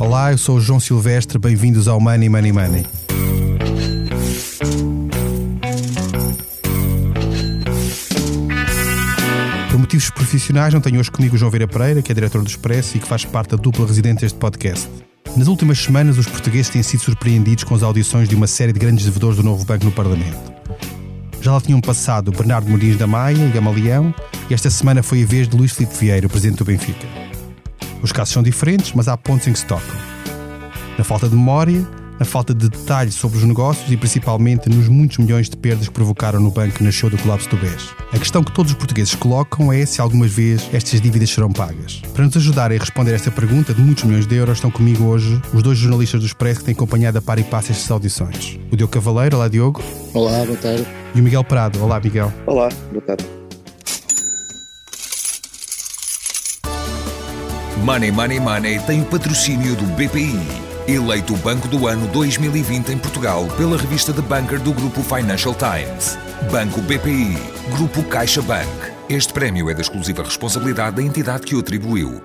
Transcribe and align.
Olá, 0.00 0.32
eu 0.32 0.38
sou 0.38 0.56
o 0.56 0.60
João 0.62 0.80
Silvestre, 0.80 1.38
bem-vindos 1.38 1.86
ao 1.86 2.00
Money 2.00 2.30
Money 2.30 2.52
Money. 2.52 2.86
Por 9.70 9.78
motivos 9.78 10.08
profissionais, 10.08 10.72
não 10.72 10.80
tenho 10.80 10.98
hoje 10.98 11.10
comigo 11.10 11.34
o 11.34 11.38
João 11.38 11.50
Vera 11.50 11.68
Pereira, 11.68 12.00
que 12.00 12.10
é 12.10 12.14
diretor 12.14 12.42
do 12.42 12.48
Expresso 12.48 12.96
e 12.96 13.00
que 13.00 13.06
faz 13.06 13.26
parte 13.26 13.50
da 13.50 13.58
dupla 13.58 13.86
residente 13.86 14.22
deste 14.22 14.38
podcast. 14.38 14.88
Nas 15.36 15.48
últimas 15.48 15.78
semanas, 15.78 16.16
os 16.16 16.26
portugueses 16.26 16.70
têm 16.70 16.82
sido 16.82 17.00
surpreendidos 17.00 17.64
com 17.64 17.74
as 17.74 17.82
audições 17.82 18.26
de 18.26 18.34
uma 18.34 18.46
série 18.46 18.72
de 18.72 18.78
grandes 18.78 19.04
devedores 19.04 19.36
do 19.36 19.42
novo 19.42 19.66
banco 19.66 19.84
no 19.84 19.92
Parlamento. 19.92 20.38
Já 21.42 21.52
lá 21.52 21.60
tinham 21.60 21.78
passado 21.78 22.32
Bernardo 22.32 22.70
Muniz 22.70 22.96
da 22.96 23.06
Maia 23.06 23.36
e 23.36 23.50
Gamaleão, 23.50 24.14
e 24.48 24.54
esta 24.54 24.70
semana 24.70 25.02
foi 25.02 25.22
a 25.22 25.26
vez 25.26 25.46
de 25.46 25.54
Luís 25.54 25.72
Filipe 25.72 25.94
Vieira, 25.94 26.26
presidente 26.26 26.56
do 26.56 26.64
Benfica. 26.64 27.29
Os 28.02 28.12
casos 28.12 28.32
são 28.32 28.42
diferentes, 28.42 28.92
mas 28.94 29.08
há 29.08 29.16
pontos 29.16 29.46
em 29.46 29.52
que 29.52 29.58
se 29.58 29.66
tocam. 29.66 29.96
Na 30.96 31.04
falta 31.04 31.28
de 31.28 31.34
memória, 31.34 31.86
na 32.20 32.26
falta 32.26 32.52
de 32.52 32.68
detalhes 32.68 33.14
sobre 33.14 33.38
os 33.38 33.44
negócios 33.44 33.90
e 33.90 33.96
principalmente 33.96 34.68
nos 34.68 34.88
muitos 34.88 35.16
milhões 35.16 35.48
de 35.48 35.56
perdas 35.56 35.88
que 35.88 35.94
provocaram 35.94 36.38
no 36.38 36.50
banco 36.50 36.76
que 36.76 36.84
nasceu 36.84 37.08
do 37.08 37.16
colapso 37.16 37.48
do 37.48 37.56
BES. 37.56 37.94
A 38.12 38.18
questão 38.18 38.44
que 38.44 38.52
todos 38.52 38.72
os 38.72 38.76
portugueses 38.76 39.14
colocam 39.14 39.72
é 39.72 39.86
se 39.86 40.02
algumas 40.02 40.30
vezes 40.30 40.68
estas 40.72 41.00
dívidas 41.00 41.30
serão 41.30 41.50
pagas. 41.50 42.02
Para 42.12 42.26
nos 42.26 42.36
ajudar 42.36 42.70
a 42.70 42.76
responder 42.76 43.12
a 43.12 43.14
esta 43.14 43.30
pergunta 43.30 43.72
de 43.72 43.80
muitos 43.80 44.04
milhões 44.04 44.26
de 44.26 44.36
euros, 44.36 44.58
estão 44.58 44.70
comigo 44.70 45.04
hoje 45.04 45.40
os 45.54 45.62
dois 45.62 45.78
jornalistas 45.78 46.20
do 46.20 46.26
Expresso 46.26 46.60
que 46.60 46.66
têm 46.66 46.74
acompanhado 46.74 47.16
a 47.16 47.22
par 47.22 47.38
e 47.38 47.42
passo 47.42 47.72
estas 47.72 47.90
audições. 47.90 48.58
O 48.70 48.76
Diogo 48.76 48.92
Cavaleiro, 48.92 49.38
olá 49.38 49.48
Diogo. 49.48 49.82
Olá, 50.12 50.44
boa 50.44 50.58
tarde. 50.58 50.86
E 51.14 51.20
o 51.20 51.24
Miguel 51.24 51.42
Prado, 51.42 51.82
olá 51.82 51.98
Miguel. 51.98 52.30
Olá, 52.46 52.68
boa 52.92 53.00
tarde. 53.00 53.39
Money 57.84 58.12
Money 58.12 58.38
Money 58.38 58.78
tem 58.80 59.00
o 59.00 59.06
patrocínio 59.06 59.74
do 59.74 59.84
BPI, 59.94 60.36
eleito 60.86 61.32
o 61.32 61.36
Banco 61.38 61.66
do 61.66 61.86
Ano 61.86 62.06
2020 62.08 62.90
em 62.90 62.98
Portugal 62.98 63.48
pela 63.56 63.78
revista 63.78 64.12
The 64.12 64.20
Banker 64.20 64.60
do 64.60 64.74
Grupo 64.74 65.02
Financial 65.02 65.54
Times. 65.54 66.18
Banco 66.52 66.82
BPI, 66.82 67.38
Grupo 67.74 68.04
CaixaBank. 68.04 68.68
Este 69.08 69.32
prémio 69.32 69.70
é 69.70 69.74
da 69.74 69.80
exclusiva 69.80 70.22
responsabilidade 70.22 70.96
da 70.96 71.02
entidade 71.02 71.46
que 71.46 71.54
o 71.54 71.60
atribuiu. 71.60 72.20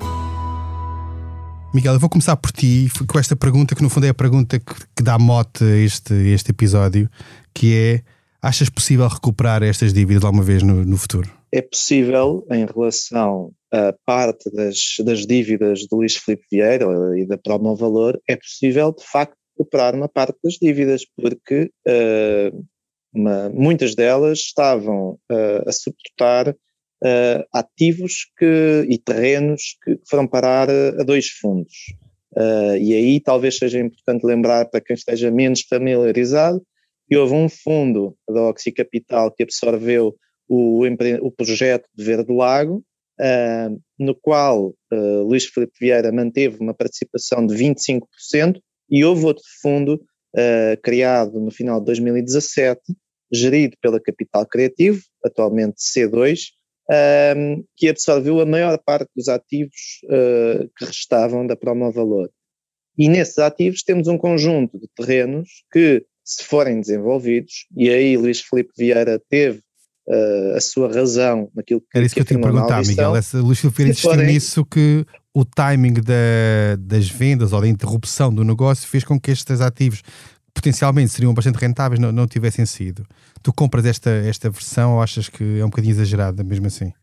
Miguel, 1.73 1.93
eu 1.93 1.99
vou 2.01 2.09
começar 2.09 2.35
por 2.35 2.51
ti 2.51 2.91
com 3.07 3.17
esta 3.17 3.35
pergunta, 3.37 3.75
que 3.75 3.81
no 3.81 3.89
fundo 3.89 4.07
é 4.07 4.09
a 4.09 4.13
pergunta 4.13 4.59
que, 4.59 4.73
que 4.93 5.03
dá 5.03 5.17
mote 5.17 5.63
a 5.63 5.77
este, 5.77 6.13
este 6.33 6.51
episódio, 6.51 7.09
que 7.53 7.73
é, 7.73 8.01
achas 8.41 8.69
possível 8.69 9.07
recuperar 9.07 9.63
estas 9.63 9.93
dívidas 9.93 10.25
alguma 10.25 10.43
vez 10.43 10.61
no, 10.61 10.83
no 10.83 10.97
futuro? 10.97 11.31
É 11.49 11.61
possível, 11.61 12.45
em 12.51 12.65
relação 12.65 13.53
parte 14.05 14.49
das, 14.51 14.77
das 15.03 15.25
dívidas 15.25 15.79
de 15.79 15.87
Luís 15.91 16.15
Filipe 16.15 16.45
Vieira 16.51 16.85
e 17.17 17.25
da 17.25 17.37
Promo 17.37 17.75
Valor, 17.75 18.21
é 18.27 18.35
possível, 18.35 18.93
de 18.93 19.03
facto, 19.03 19.35
recuperar 19.57 19.95
uma 19.95 20.09
parte 20.09 20.37
das 20.43 20.55
dívidas, 20.55 21.03
porque 21.15 21.71
uh, 21.87 22.65
uma, 23.13 23.49
muitas 23.49 23.95
delas 23.95 24.39
estavam 24.39 25.17
uh, 25.31 25.67
a 25.67 25.71
suportar 25.71 26.49
uh, 26.49 27.45
ativos 27.53 28.27
que, 28.37 28.85
e 28.89 28.97
terrenos 28.97 29.77
que 29.83 29.99
foram 30.09 30.27
parar 30.27 30.69
a, 30.69 31.03
dois 31.03 31.29
fundos. 31.29 31.73
e 32.81 32.93
aí 32.93 33.21
talvez 33.21 33.57
seja 33.57 33.79
importante 33.79 34.25
lembrar 34.25 34.65
para 34.69 34.81
quem 34.81 34.93
esteja 34.93 35.31
menos 35.31 35.61
familiarizado 35.61 36.61
que 37.07 37.15
houve 37.15 37.33
um 37.33 37.47
fundo 37.47 38.17
da 38.27 38.49
Oxy 38.49 38.71
Capital 38.73 39.31
que 39.31 39.43
absorveu 39.43 40.15
o, 40.49 40.85
o 41.21 41.31
projeto 41.31 41.87
de 41.95 42.03
Verde 42.03 42.33
Lago, 42.33 42.83
uh, 43.19 43.81
no 43.97 44.15
qual 44.15 44.73
uh, 44.91 45.23
Luís 45.23 45.45
Filipe 45.45 45.73
Vieira 45.79 46.11
manteve 46.11 46.57
uma 46.59 46.73
participação 46.73 47.45
de 47.45 47.55
25%, 47.55 48.59
e 48.89 49.03
houve 49.03 49.25
outro 49.25 49.43
fundo 49.61 49.95
uh, 49.95 50.81
criado 50.83 51.39
no 51.39 51.51
final 51.51 51.79
de 51.79 51.87
2017, 51.87 52.81
gerido 53.31 53.75
pela 53.81 53.99
Capital 53.99 54.45
Criativo, 54.45 55.01
atualmente 55.23 55.77
C2, 55.77 56.39
que 57.75 57.89
absorveu 57.89 58.39
a 58.39 58.45
maior 58.45 58.77
parte 58.77 59.09
dos 59.15 59.27
ativos 59.27 59.75
que 60.77 60.85
restavam 60.85 61.47
da 61.47 61.55
Promo 61.55 61.91
Valor. 61.91 62.29
E 62.95 63.09
nesses 63.09 63.39
ativos 63.39 63.81
temos 63.81 64.07
um 64.07 64.19
conjunto 64.19 64.79
de 64.79 64.87
terrenos 64.95 65.49
que, 65.73 66.05
se 66.23 66.43
forem 66.43 66.79
desenvolvidos, 66.79 67.65
e 67.75 67.89
aí 67.89 68.15
Luís 68.15 68.41
Filipe 68.41 68.71
Vieira 68.77 69.19
teve 69.27 69.61
uh, 70.07 70.55
a 70.55 70.61
sua 70.61 70.91
razão 70.91 71.49
naquilo 71.55 71.81
que 71.81 71.87
Era 71.93 72.05
isso 72.05 72.15
que, 72.15 72.23
que 72.23 72.33
eu 72.33 72.37
tinha 72.37 72.51
perguntar, 72.51 72.85
Miguel. 72.85 73.15
Essa, 73.15 73.39
Luís 73.39 73.59
Filipe 73.59 73.83
insistiu 73.83 74.11
forem... 74.11 74.27
nisso 74.27 74.65
que 74.65 75.05
o 75.33 75.43
timing 75.43 75.93
da, 75.93 76.75
das 76.79 77.09
vendas 77.09 77.53
ou 77.53 77.61
da 77.61 77.67
interrupção 77.67 78.33
do 78.33 78.43
negócio 78.43 78.87
fez 78.87 79.03
com 79.03 79.19
que 79.19 79.31
estes 79.31 79.61
ativos 79.61 80.01
potencialmente 80.53 81.11
seriam 81.11 81.33
bastante 81.33 81.57
rentáveis 81.57 81.99
não, 81.99 82.11
não 82.11 82.25
tivessem 82.25 82.65
sido. 82.65 83.05
Tu 83.43 83.51
compras 83.53 83.85
esta, 83.85 84.09
esta 84.09 84.49
versão 84.49 84.95
ou 84.95 85.01
achas 85.01 85.27
que 85.27 85.59
é 85.59 85.65
um 85.65 85.69
bocadinho 85.69 85.91
exagerada 85.91 86.43
mesmo 86.43 86.67
assim? 86.67 86.93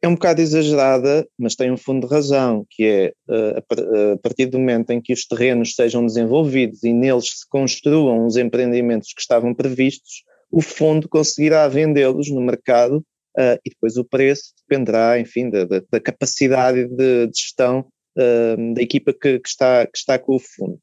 É 0.00 0.08
um 0.08 0.14
bocado 0.14 0.40
exagerada, 0.40 1.24
mas 1.38 1.54
tem 1.54 1.70
um 1.70 1.76
fundo 1.76 2.08
de 2.08 2.12
razão, 2.12 2.66
que 2.68 2.84
é 2.84 3.12
uh, 3.28 4.14
a 4.14 4.18
partir 4.18 4.46
do 4.46 4.58
momento 4.58 4.90
em 4.90 5.00
que 5.00 5.12
os 5.12 5.24
terrenos 5.24 5.76
sejam 5.76 6.04
desenvolvidos 6.04 6.82
e 6.82 6.92
neles 6.92 7.38
se 7.38 7.48
construam 7.48 8.26
os 8.26 8.36
empreendimentos 8.36 9.12
que 9.14 9.20
estavam 9.20 9.54
previstos, 9.54 10.24
o 10.52 10.60
fundo 10.60 11.08
conseguirá 11.08 11.66
vendê-los 11.66 12.30
no 12.30 12.42
mercado 12.42 12.98
uh, 13.38 13.58
e 13.64 13.70
depois 13.70 13.96
o 13.96 14.04
preço 14.04 14.52
dependerá, 14.60 15.18
enfim, 15.18 15.48
da, 15.48 15.64
da, 15.64 15.82
da 15.90 15.98
capacidade 15.98 16.86
de, 16.88 17.26
de 17.26 17.32
gestão 17.34 17.86
uh, 18.18 18.74
da 18.74 18.82
equipa 18.82 19.14
que, 19.14 19.40
que, 19.40 19.48
está, 19.48 19.86
que 19.86 19.96
está 19.96 20.18
com 20.18 20.36
o 20.36 20.38
fundo. 20.38 20.78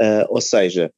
Uh, 0.00 0.24
ou 0.28 0.40
seja, 0.40 0.92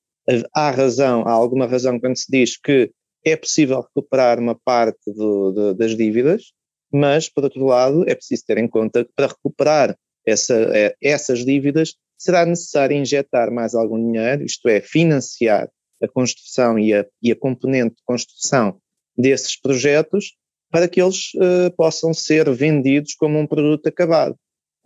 há 0.55 0.71
razão, 0.71 1.27
há 1.27 1.33
alguma 1.33 1.67
razão 1.67 1.99
quando 1.99 2.17
se 2.17 2.31
diz 2.31 2.61
que 2.61 2.93
é 3.25 3.35
possível 3.35 3.81
recuperar 3.81 4.39
uma 4.39 4.55
parte 4.55 5.11
do, 5.13 5.53
do, 5.53 5.75
das 5.75 5.97
dívidas, 5.97 6.53
mas, 6.93 7.29
por 7.29 7.45
outro 7.45 7.65
lado, 7.65 8.05
é 8.07 8.15
preciso 8.15 8.45
ter 8.47 8.59
em 8.59 8.69
conta 8.69 9.05
que 9.05 9.11
para 9.17 9.29
recuperar 9.29 9.97
essa, 10.27 10.55
é, 10.77 10.95
essas 11.03 11.45
dívidas 11.45 11.95
será 12.19 12.45
necessário 12.45 12.97
injetar 12.97 13.51
mais 13.51 13.75
algum 13.75 13.97
dinheiro, 14.13 14.45
isto 14.45 14.69
é, 14.69 14.81
financiar 14.81 15.71
a 16.03 16.09
construção 16.09 16.79
e 16.79 16.95
a, 16.95 17.07
e 17.23 17.33
a 17.33 17.37
componente 17.37 17.97
de 17.97 18.03
construção 18.05 18.81
desses 19.17 19.61
projetos 19.61 20.35
para 20.71 20.89
que 20.89 21.03
eles 21.03 21.33
uh, 21.35 21.75
possam 21.77 22.15
ser 22.15 22.49
vendidos 22.51 23.15
como 23.15 23.39
um 23.39 23.47
produto 23.47 23.87
acabado. 23.89 24.35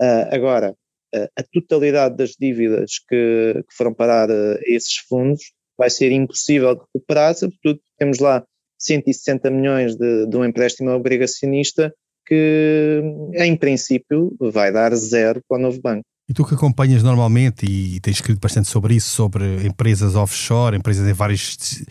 Uh, 0.00 0.26
agora, 0.30 0.74
uh, 1.14 1.28
a 1.36 1.42
totalidade 1.52 2.16
das 2.16 2.30
dívidas 2.30 2.92
que, 3.08 3.62
que 3.68 3.76
foram 3.76 3.92
parar 3.92 4.30
a 4.30 4.58
esses 4.64 4.96
fundos 5.08 5.52
vai 5.76 5.90
ser 5.90 6.10
impossível 6.10 6.74
de 6.74 6.80
recuperar, 6.80 7.34
sobretudo 7.34 7.80
temos 7.98 8.18
lá 8.18 8.44
160 8.78 9.50
milhões 9.50 9.96
de, 9.96 10.26
de 10.26 10.36
um 10.36 10.44
empréstimo 10.44 10.90
obrigacionista 10.90 11.94
que, 12.26 13.02
em 13.34 13.56
princípio, 13.56 14.34
vai 14.40 14.72
dar 14.72 14.94
zero 14.94 15.42
para 15.46 15.58
o 15.58 15.60
novo 15.60 15.80
banco. 15.80 16.06
E 16.26 16.32
tu 16.32 16.42
que 16.44 16.54
acompanhas 16.54 17.02
normalmente 17.02 17.66
e 17.66 18.00
tens 18.00 18.14
escrito 18.14 18.40
bastante 18.40 18.66
sobre 18.66 18.94
isso, 18.94 19.10
sobre 19.10 19.66
empresas 19.66 20.14
offshore, 20.14 20.74
empresas 20.74 21.06
em 21.06 21.12
várias 21.12 21.84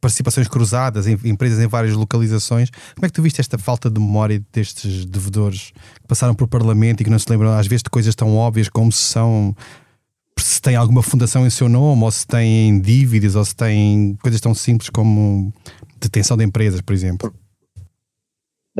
participações 0.00 0.46
cruzadas, 0.46 1.08
empresas 1.08 1.58
em 1.58 1.66
várias 1.66 1.94
localizações, 1.94 2.70
como 2.94 3.04
é 3.04 3.08
que 3.08 3.12
tu 3.12 3.22
viste 3.22 3.40
esta 3.40 3.58
falta 3.58 3.90
de 3.90 4.00
memória 4.00 4.40
destes 4.52 5.04
devedores 5.04 5.72
que 6.00 6.06
passaram 6.06 6.36
por 6.36 6.46
Parlamento 6.46 7.00
e 7.00 7.04
que 7.04 7.10
não 7.10 7.18
se 7.18 7.28
lembram 7.28 7.52
às 7.52 7.66
vezes 7.66 7.82
de 7.82 7.90
coisas 7.90 8.14
tão 8.14 8.36
óbvias 8.36 8.68
como 8.68 8.92
se 8.92 9.02
são 9.02 9.56
se 10.38 10.60
tem 10.60 10.76
alguma 10.76 11.02
fundação 11.02 11.46
em 11.46 11.50
seu 11.50 11.68
nome, 11.68 12.02
ou 12.02 12.10
se 12.10 12.26
têm 12.26 12.78
dívidas, 12.80 13.34
ou 13.34 13.44
se 13.44 13.54
têm 13.56 14.16
coisas 14.20 14.40
tão 14.40 14.54
simples 14.54 14.90
como 14.90 15.52
detenção 16.00 16.36
de 16.36 16.44
empresas, 16.44 16.80
por 16.80 16.92
exemplo? 16.92 17.32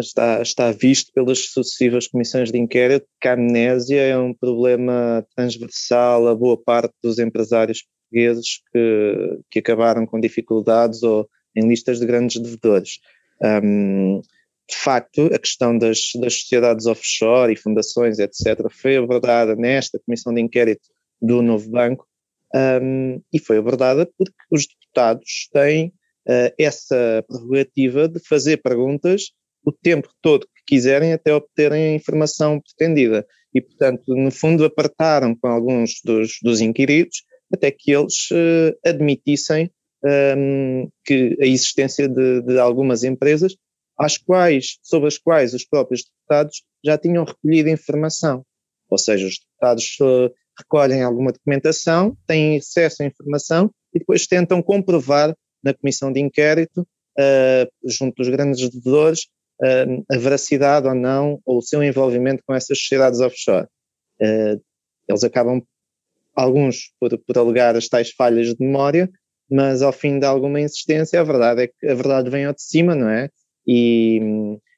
Está, 0.00 0.42
está 0.42 0.72
visto 0.72 1.12
pelas 1.12 1.38
sucessivas 1.50 2.08
comissões 2.08 2.50
de 2.50 2.58
inquérito 2.58 3.06
que 3.20 3.28
a 3.28 3.34
amnésia 3.34 4.00
é 4.00 4.18
um 4.18 4.34
problema 4.34 5.26
transversal 5.34 6.28
a 6.28 6.34
boa 6.34 6.56
parte 6.60 6.94
dos 7.02 7.18
empresários 7.18 7.82
portugueses 7.82 8.60
que, 8.72 9.40
que 9.50 9.58
acabaram 9.60 10.06
com 10.06 10.20
dificuldades 10.20 11.02
ou 11.02 11.28
em 11.56 11.68
listas 11.68 12.00
de 12.00 12.06
grandes 12.06 12.40
devedores. 12.40 12.98
Um, 13.42 14.20
de 14.68 14.76
facto, 14.76 15.26
a 15.32 15.38
questão 15.38 15.76
das, 15.76 15.98
das 16.20 16.40
sociedades 16.40 16.86
offshore 16.86 17.52
e 17.52 17.56
fundações, 17.56 18.18
etc., 18.18 18.70
foi 18.70 18.96
abordada 18.96 19.54
nesta 19.54 19.98
comissão 19.98 20.32
de 20.32 20.40
inquérito 20.40 20.88
do 21.20 21.42
novo 21.42 21.68
banco 21.70 22.06
um, 22.54 23.20
e 23.32 23.38
foi 23.38 23.58
abordada 23.58 24.08
porque 24.16 24.32
os 24.50 24.66
deputados 24.66 25.48
têm 25.52 25.88
uh, 26.28 26.54
essa 26.58 27.24
prerrogativa 27.28 28.08
de 28.08 28.20
fazer 28.20 28.58
perguntas 28.58 29.32
o 29.64 29.72
tempo 29.72 30.08
todo 30.20 30.46
que 30.46 30.62
quiserem 30.66 31.12
até 31.12 31.34
obterem 31.34 31.88
a 31.88 31.94
informação 31.94 32.60
pretendida. 32.60 33.26
E, 33.54 33.60
portanto, 33.60 34.14
no 34.14 34.30
fundo, 34.30 34.64
apartaram 34.64 35.34
com 35.34 35.46
alguns 35.46 36.00
dos, 36.04 36.38
dos 36.42 36.60
inquiridos 36.60 37.22
até 37.52 37.70
que 37.70 37.92
eles 37.92 38.30
uh, 38.32 38.76
admitissem 38.84 39.70
um, 40.04 40.08
ehm, 40.08 40.88
que 41.04 41.36
a 41.40 41.46
existência 41.46 42.08
de, 42.08 42.42
de, 42.42 42.58
algumas 42.58 43.04
empresas 43.04 43.54
às 43.98 44.18
quais, 44.18 44.78
sobre 44.82 45.06
as 45.06 45.18
quais 45.18 45.54
os 45.54 45.64
próprios 45.64 46.02
deputados 46.02 46.62
já 46.84 46.98
tinham 46.98 47.24
recolhido 47.24 47.68
informação. 47.68 48.44
Ou 48.90 48.98
seja, 48.98 49.26
os 49.26 49.38
deputados 49.38 49.96
uh, 50.00 50.34
recolhem 50.58 51.02
alguma 51.02 51.32
documentação, 51.32 52.16
têm 52.26 52.58
acesso 52.58 53.02
à 53.02 53.06
informação 53.06 53.70
e 53.94 53.98
depois 54.00 54.26
tentam 54.26 54.60
comprovar 54.60 55.34
na 55.62 55.72
comissão 55.72 56.12
de 56.12 56.20
inquérito, 56.20 56.82
uh, 56.82 57.88
junto 57.88 58.16
dos 58.16 58.28
grandes 58.28 58.68
devedores, 58.68 59.28
a 59.62 60.18
veracidade 60.18 60.86
ou 60.86 60.94
não, 60.94 61.40
ou 61.44 61.58
o 61.58 61.62
seu 61.62 61.82
envolvimento 61.82 62.42
com 62.46 62.54
essas 62.54 62.78
sociedades 62.78 63.20
offshore. 63.20 63.66
Uh, 64.20 64.60
eles 65.08 65.24
acabam, 65.24 65.62
alguns, 66.34 66.92
por, 66.98 67.16
por 67.18 67.38
alegar 67.38 67.76
as 67.76 67.88
tais 67.88 68.10
falhas 68.10 68.54
de 68.54 68.64
memória, 68.64 69.10
mas 69.50 69.82
ao 69.82 69.92
fim 69.92 70.18
de 70.18 70.26
alguma 70.26 70.60
insistência, 70.60 71.20
a 71.20 71.24
verdade 71.24 71.62
é 71.62 71.66
que 71.68 71.86
a 71.86 71.94
verdade 71.94 72.30
vem 72.30 72.44
ao 72.46 72.54
de 72.54 72.62
cima, 72.62 72.94
não 72.94 73.08
é? 73.08 73.28
E, 73.66 74.20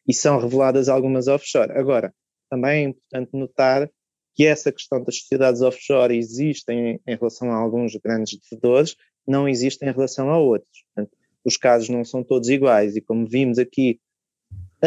e 0.06 0.12
são 0.12 0.38
reveladas 0.38 0.88
algumas 0.88 1.28
offshore. 1.28 1.72
Agora, 1.72 2.12
também 2.50 2.84
é 2.84 2.88
importante 2.88 3.30
notar 3.32 3.88
que 4.34 4.44
essa 4.44 4.70
questão 4.70 5.02
das 5.02 5.18
sociedades 5.18 5.62
offshore 5.62 6.16
existe 6.16 6.70
em, 6.70 7.00
em 7.06 7.16
relação 7.16 7.50
a 7.50 7.56
alguns 7.56 7.96
grandes 7.96 8.38
devedores, 8.38 8.94
não 9.26 9.48
existe 9.48 9.84
em 9.84 9.90
relação 9.90 10.30
a 10.30 10.38
outros. 10.38 10.84
Portanto, 10.94 11.16
os 11.44 11.56
casos 11.56 11.88
não 11.88 12.04
são 12.04 12.22
todos 12.22 12.48
iguais 12.48 12.96
e 12.96 13.00
como 13.00 13.26
vimos 13.26 13.58
aqui, 13.58 13.98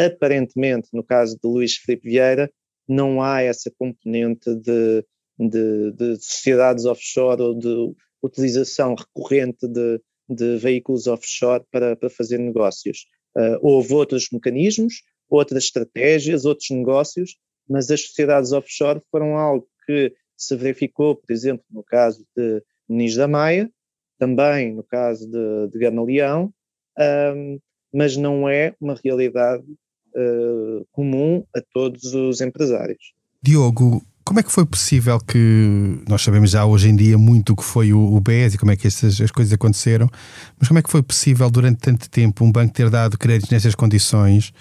aparentemente, 0.06 0.88
no 0.92 1.02
caso 1.02 1.38
de 1.42 1.48
Luís 1.48 1.76
Filipe 1.76 2.08
Vieira, 2.08 2.50
não 2.88 3.22
há 3.22 3.42
essa 3.42 3.70
componente 3.78 4.54
de, 4.56 5.04
de, 5.38 5.92
de 5.92 6.16
sociedades 6.16 6.84
offshore 6.84 7.40
ou 7.40 7.54
de 7.54 7.94
utilização 8.22 8.94
recorrente 8.94 9.66
de, 9.66 10.00
de 10.28 10.56
veículos 10.58 11.06
offshore 11.06 11.64
para, 11.70 11.96
para 11.96 12.10
fazer 12.10 12.38
negócios. 12.38 13.06
Uh, 13.36 13.58
houve 13.60 13.94
outros 13.94 14.28
mecanismos, 14.32 15.02
outras 15.28 15.64
estratégias, 15.64 16.44
outros 16.44 16.70
negócios, 16.70 17.36
mas 17.68 17.90
as 17.90 18.06
sociedades 18.06 18.52
offshore 18.52 19.00
foram 19.10 19.36
algo 19.36 19.68
que 19.86 20.12
se 20.36 20.56
verificou, 20.56 21.14
por 21.14 21.32
exemplo, 21.32 21.64
no 21.70 21.84
caso 21.84 22.26
de 22.36 22.62
Muniz 22.88 23.14
da 23.14 23.28
Maia, 23.28 23.70
também 24.18 24.74
no 24.74 24.82
caso 24.82 25.30
de, 25.30 25.68
de 25.68 25.78
Gamaleão, 25.78 26.52
um, 26.98 27.58
mas 27.92 28.16
não 28.16 28.48
é 28.48 28.74
uma 28.80 28.98
realidade 29.02 29.64
uh, 30.14 30.86
comum 30.92 31.44
a 31.54 31.60
todos 31.72 32.14
os 32.14 32.40
empresários. 32.40 33.12
Diogo, 33.42 34.02
como 34.30 34.38
é 34.38 34.42
que 34.44 34.52
foi 34.52 34.64
possível 34.64 35.18
que 35.18 35.98
nós 36.08 36.22
sabemos 36.22 36.50
já 36.52 36.64
hoje 36.64 36.88
em 36.88 36.94
dia 36.94 37.18
muito 37.18 37.52
o 37.52 37.56
que 37.56 37.64
foi 37.64 37.92
o, 37.92 37.98
o 37.98 38.20
BES 38.20 38.54
e 38.54 38.58
como 38.58 38.70
é 38.70 38.76
que 38.76 38.86
essas 38.86 39.20
as 39.20 39.30
coisas 39.30 39.52
aconteceram, 39.52 40.08
mas 40.58 40.68
como 40.68 40.78
é 40.78 40.82
que 40.82 40.90
foi 40.90 41.02
possível 41.02 41.50
durante 41.50 41.78
tanto 41.78 42.08
tempo 42.08 42.44
um 42.44 42.52
banco 42.52 42.72
ter 42.72 42.88
dado 42.90 43.18
créditos 43.18 43.50
nestas 43.50 43.74
condições, 43.74 44.52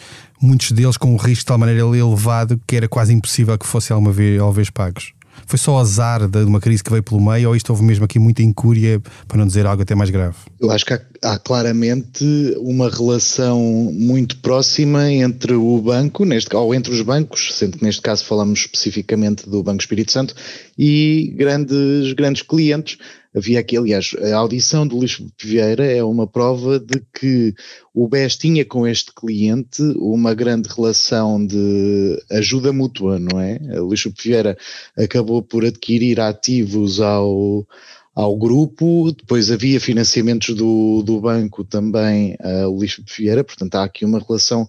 muitos 0.42 0.72
deles 0.72 0.98
com 0.98 1.14
o 1.14 1.18
risco 1.18 1.42
de 1.42 1.46
tal 1.46 1.58
maneira 1.58 1.82
elevado 1.82 2.60
que 2.66 2.76
era 2.76 2.88
quase 2.88 3.14
impossível 3.14 3.58
que 3.60 3.68
fossem 3.68 3.94
alguma 3.94 4.12
vez, 4.12 4.40
alguma 4.40 4.56
vez 4.56 4.70
pagos? 4.72 5.14
Foi 5.46 5.58
só 5.58 5.78
azar 5.78 6.28
de 6.28 6.44
uma 6.44 6.60
crise 6.60 6.84
que 6.84 6.90
veio 6.90 7.04
pelo 7.04 7.22
meio 7.22 7.50
ou 7.50 7.56
isto 7.56 7.70
houve 7.70 7.84
mesmo 7.84 8.06
aqui 8.06 8.20
muita 8.20 8.42
incúria, 8.42 9.02
para 9.28 9.38
não 9.38 9.48
dizer 9.48 9.66
algo 9.66 9.82
até 9.82 9.96
mais 9.96 10.10
grave? 10.10 10.36
Eu 10.60 10.72
acho 10.72 10.86
que 10.86 10.94
há, 10.94 11.02
há 11.24 11.40
claramente 11.40 12.26
uma 12.60 12.90
relação 12.90 13.60
muito 13.94 14.38
próxima 14.38 15.12
entre 15.12 15.54
o 15.54 15.82
banco, 15.82 16.26
neste, 16.26 16.56
ou 16.56 16.74
entre 16.74 16.94
os 16.94 17.02
bancos, 17.02 17.50
sendo 17.54 17.78
que 17.78 17.84
neste 17.84 18.02
caso 18.02 18.26
falamos 18.26 18.60
especificamente 18.60 19.50
do 19.50 19.64
Banco 19.64 19.82
Espírito 19.82 20.12
Santo, 20.12 20.36
e 20.78 21.34
grandes, 21.38 22.14
grandes 22.14 22.42
clientes 22.42 22.98
havia 23.36 23.60
aqui, 23.60 23.78
aliás, 23.78 24.16
a 24.20 24.36
audição 24.38 24.88
do 24.88 24.98
Luís 24.98 25.22
Vieira 25.42 25.86
é 25.86 26.04
uma 26.04 26.26
prova 26.26 26.80
de 26.80 27.02
que 27.14 27.54
o 27.94 28.08
BES 28.08 28.38
tinha 28.38 28.66
com 28.66 28.88
este 28.88 29.14
cliente 29.14 29.82
uma 29.98 30.34
grande 30.34 30.70
relação 30.70 31.46
de 31.46 32.22
ajuda 32.32 32.74
mútua, 32.74 33.20
não 33.20 33.40
é? 33.40 33.60
O 33.80 33.86
Luís 33.86 34.04
Vieira 34.20 34.58
acabou 34.98 35.42
por 35.42 35.64
adquirir 35.64 36.20
ativos 36.20 37.00
ao, 37.00 37.68
ao 38.16 38.36
grupo, 38.36 39.12
depois 39.12 39.52
havia 39.52 39.80
financiamentos 39.80 40.56
do, 40.56 41.02
do 41.04 41.22
banco 41.22 41.64
também 41.64 42.36
uh, 42.42 42.68
o 42.68 42.76
Luís 42.78 43.00
Vieira, 43.18 43.44
portanto 43.44 43.76
há 43.76 43.84
aqui 43.84 44.04
uma 44.04 44.20
relação 44.20 44.64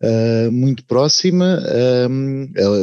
uh, 0.00 0.50
muito 0.50 0.84
próxima, 0.84 1.60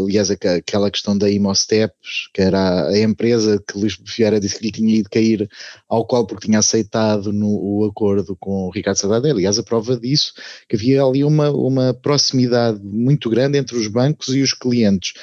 aliás 0.03 0.29
aquela 0.29 0.91
questão 0.91 1.17
da 1.17 1.29
Imosteps, 1.29 2.29
que 2.33 2.41
era 2.41 2.87
a 2.87 2.99
empresa 2.99 3.63
que 3.65 3.77
Luís 3.77 3.97
Vieira 4.15 4.39
disse 4.39 4.59
que 4.59 4.65
lhe 4.65 4.71
tinha 4.71 4.95
ido 4.95 5.09
cair 5.09 5.49
ao 5.89 6.05
qual 6.05 6.27
porque 6.27 6.45
tinha 6.45 6.59
aceitado 6.59 7.31
no 7.31 7.61
o 7.61 7.85
acordo 7.85 8.35
com 8.39 8.67
o 8.67 8.69
Ricardo 8.69 8.97
Saudade, 8.97 9.29
aliás 9.29 9.57
a 9.57 9.63
prova 9.63 9.97
disso, 9.97 10.33
que 10.67 10.75
havia 10.75 11.03
ali 11.03 11.23
uma, 11.23 11.49
uma 11.51 11.93
proximidade 11.93 12.79
muito 12.83 13.29
grande 13.29 13.57
entre 13.57 13.77
os 13.77 13.87
bancos 13.87 14.29
e 14.35 14.41
os 14.41 14.53
clientes. 14.53 15.13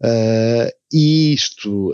Uh, 0.00 0.70
e 0.92 1.34
isto 1.34 1.92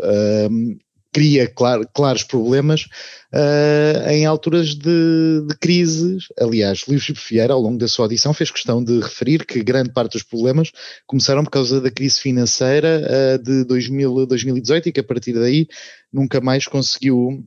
cria 1.14 1.46
clar, 1.46 1.80
claros 1.94 2.24
problemas 2.24 2.86
uh, 3.32 4.10
em 4.10 4.26
alturas 4.26 4.74
de, 4.74 5.46
de 5.46 5.56
crises. 5.60 6.24
Aliás, 6.38 6.84
Luís 6.88 7.06
Vieira, 7.06 7.54
ao 7.54 7.60
longo 7.60 7.78
da 7.78 7.86
sua 7.86 8.06
audição, 8.06 8.34
fez 8.34 8.50
questão 8.50 8.82
de 8.82 8.98
referir 8.98 9.46
que 9.46 9.62
grande 9.62 9.92
parte 9.92 10.14
dos 10.14 10.24
problemas 10.24 10.72
começaram 11.06 11.44
por 11.44 11.50
causa 11.50 11.80
da 11.80 11.90
crise 11.90 12.20
financeira 12.20 13.00
uh, 13.38 13.42
de 13.42 13.64
2000, 13.64 14.26
2018 14.26 14.88
e 14.88 14.92
que 14.92 15.00
a 15.00 15.04
partir 15.04 15.34
daí 15.34 15.68
nunca 16.12 16.40
mais 16.40 16.66
conseguiu 16.66 17.46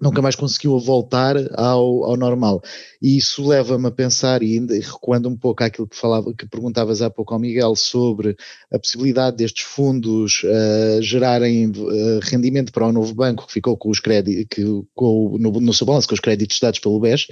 nunca 0.00 0.20
mais 0.20 0.34
conseguiu 0.34 0.78
voltar 0.78 1.36
ao, 1.54 2.04
ao 2.04 2.16
normal. 2.16 2.62
E 3.00 3.16
isso 3.16 3.46
leva-me 3.46 3.86
a 3.86 3.90
pensar, 3.90 4.42
e 4.42 4.58
recuando 4.80 5.28
um 5.28 5.36
pouco 5.36 5.64
àquilo 5.64 5.88
que 5.88 5.96
falava, 5.96 6.34
que 6.34 6.46
perguntavas 6.46 7.00
há 7.00 7.08
pouco 7.08 7.32
ao 7.32 7.40
Miguel 7.40 7.74
sobre 7.74 8.36
a 8.72 8.78
possibilidade 8.78 9.36
destes 9.38 9.64
fundos 9.64 10.42
uh, 10.44 11.02
gerarem 11.02 11.68
uh, 11.68 12.20
rendimento 12.22 12.72
para 12.72 12.86
o 12.86 12.92
novo 12.92 13.14
banco 13.14 13.46
que 13.46 13.52
ficou 13.52 13.76
com 13.76 13.90
os 13.90 14.00
créditos, 14.00 14.46
que, 14.50 14.64
com, 14.94 15.36
no, 15.38 15.52
no 15.52 15.72
seu 15.72 15.86
balanço 15.86 16.08
com 16.08 16.14
os 16.14 16.20
créditos 16.20 16.58
dados 16.60 16.80
pelo 16.80 17.00
BES, 17.00 17.26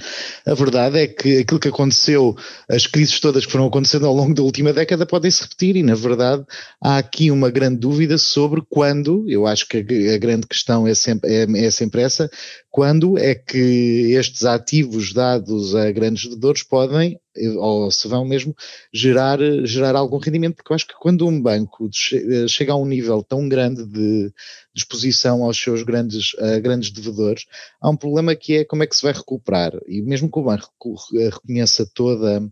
a 0.47 0.55
verdade 0.55 0.99
é 0.99 1.07
que 1.07 1.39
aquilo 1.39 1.61
que 1.61 1.69
aconteceu, 1.69 2.35
as 2.69 2.87
crises 2.87 3.21
todas 3.21 3.45
que 3.45 3.53
foram 3.53 3.67
acontecendo 3.67 4.07
ao 4.07 4.15
longo 4.15 4.35
da 4.35 4.43
última 4.43 4.73
década 4.73 5.05
podem 5.05 5.31
se 5.31 5.43
repetir, 5.43 5.77
e 5.77 5.83
na 5.83 5.95
verdade 5.95 6.45
há 6.81 6.99
aqui 6.99 7.31
uma 7.31 7.51
grande 7.51 7.79
dúvida 7.79 8.17
sobre 8.17 8.63
quando, 8.69 9.25
eu 9.29 9.47
acho 9.47 9.69
que 9.69 9.77
a, 9.77 10.15
a 10.15 10.19
grande 10.19 10.47
questão 10.47 10.87
é 10.87 10.95
sempre, 10.95 11.31
é, 11.31 11.67
é 11.67 11.71
sempre 11.71 12.01
essa, 12.03 12.31
quando 12.71 13.19
é 13.19 13.35
que 13.35 14.13
estes 14.13 14.45
ativos 14.45 15.13
dados 15.13 15.75
a 15.75 15.91
grandes 15.91 16.25
devedores 16.25 16.63
podem, 16.63 17.19
ou 17.59 17.91
se 17.91 18.07
vão 18.07 18.25
mesmo, 18.25 18.55
gerar, 18.93 19.39
gerar 19.65 19.97
algum 19.97 20.19
rendimento, 20.19 20.57
porque 20.57 20.73
eu 20.73 20.75
acho 20.75 20.87
que 20.87 20.95
quando 21.01 21.27
um 21.27 21.41
banco 21.41 21.89
chega 22.49 22.73
a 22.73 22.77
um 22.77 22.87
nível 22.87 23.23
tão 23.23 23.49
grande 23.49 23.85
de, 23.85 24.33
exposição 24.75 25.45
aos 25.45 25.57
seus 25.57 25.83
grandes, 25.83 26.35
grandes 26.63 26.91
devedores, 26.91 27.45
há 27.81 27.89
um 27.89 27.97
problema 27.97 28.35
que 28.35 28.59
é 28.59 28.65
como 28.65 28.83
é 28.83 28.87
que 28.87 28.97
se 28.97 29.03
vai 29.03 29.13
recuperar, 29.13 29.73
e 29.87 30.03
mesmo 30.03 30.31
que 30.31 30.39
o 30.39 30.43
banco 30.43 30.97
reconheça 31.13 31.89
toda 31.95 32.43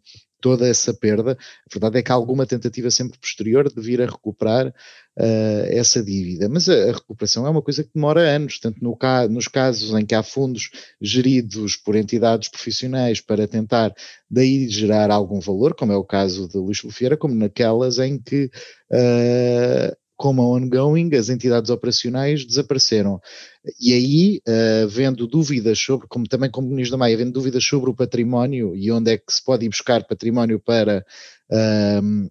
toda 0.42 0.68
essa 0.68 0.92
perda, 0.92 1.32
a 1.32 1.72
verdade 1.72 1.98
é 1.98 2.02
que 2.02 2.10
há 2.10 2.14
alguma 2.14 2.44
tentativa 2.44 2.90
sempre 2.90 3.16
posterior 3.18 3.72
de 3.72 3.80
vir 3.80 4.02
a 4.02 4.06
recuperar 4.06 4.66
uh, 4.66 5.64
essa 5.68 6.02
dívida. 6.02 6.48
Mas 6.48 6.68
a, 6.68 6.74
a, 6.74 6.92
recuperação 6.92 7.46
é 7.46 7.50
uma 7.50 7.62
coisa 7.62 7.84
que 7.84 7.90
demora 7.94 8.20
anos, 8.20 8.58
tanto 8.58 8.82
no 8.82 8.96
ca 8.96 9.28
nos 9.28 9.46
casos 9.46 9.94
em 9.98 10.04
que 10.04 10.14
há 10.14 10.22
fundos 10.22 10.70
geridos 11.00 11.76
por 11.76 11.94
entidades 11.94 12.48
profissionais 12.48 13.20
para 13.20 13.46
tentar 13.46 13.94
daí 14.28 14.68
gerar 14.68 15.10
algum 15.10 15.40
valor, 15.40 15.74
como 15.74 15.92
é 15.92 15.96
o 15.96 16.04
caso 16.04 16.48
de 16.48 16.58
Luís 16.58 16.82
Lufeira, 16.82 17.16
como 17.16 17.34
naquelas 17.34 17.98
em 17.98 18.18
que 18.18 18.50
uh, 18.90 20.01
como 20.22 20.40
a 20.40 20.46
ongoing, 20.46 21.12
as 21.16 21.28
entidades 21.28 21.68
operacionais 21.68 22.46
desapareceram. 22.46 23.20
E 23.80 23.92
aí, 23.92 24.40
uh, 24.46 24.86
vendo 24.86 25.26
dúvidas 25.26 25.76
sobre, 25.80 26.06
como 26.06 26.28
também 26.28 26.48
como 26.48 26.68
Muniz 26.68 26.88
da 26.88 26.96
Maia, 26.96 27.16
vendo 27.16 27.32
dúvidas 27.32 27.64
sobre 27.64 27.90
o 27.90 27.94
património 27.94 28.72
e 28.76 28.92
onde 28.92 29.10
é 29.10 29.18
que 29.18 29.32
se 29.32 29.44
pode 29.44 29.64
ir 29.66 29.68
buscar 29.68 30.06
património 30.06 30.60
para 30.60 31.04
uh, 31.50 32.28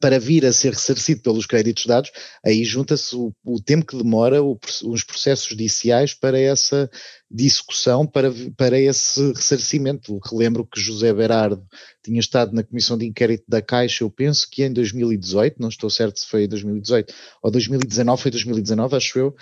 para 0.00 0.18
vir 0.18 0.44
a 0.44 0.52
ser 0.52 0.72
ressarcido 0.72 1.22
pelos 1.22 1.46
créditos 1.46 1.86
dados, 1.86 2.10
aí 2.44 2.64
junta-se 2.64 3.14
o, 3.14 3.32
o, 3.44 3.60
tempo 3.60 3.86
que 3.86 3.96
demora 3.96 4.42
o, 4.42 4.58
os 4.84 5.04
processos 5.04 5.46
judiciais 5.46 6.12
para 6.12 6.38
essa 6.38 6.90
discussão, 7.30 8.06
para, 8.06 8.32
para 8.56 8.78
esse 8.78 9.32
ressarcimento. 9.32 10.18
Relembro 10.24 10.66
que 10.66 10.80
José 10.80 11.12
Berardo 11.12 11.64
tinha 12.02 12.18
estado 12.18 12.52
na 12.52 12.64
comissão 12.64 12.98
de 12.98 13.06
inquérito 13.06 13.44
da 13.46 13.62
Caixa, 13.62 14.02
eu 14.02 14.10
penso 14.10 14.48
que 14.50 14.64
em 14.64 14.72
2018, 14.72 15.56
não 15.60 15.68
estou 15.68 15.88
certo 15.88 16.18
se 16.18 16.26
foi 16.26 16.44
em 16.44 16.48
2018 16.48 17.14
ou 17.42 17.50
2019, 17.50 18.22
foi 18.22 18.30
2019, 18.30 18.96
acho 18.96 19.18
eu, 19.18 19.36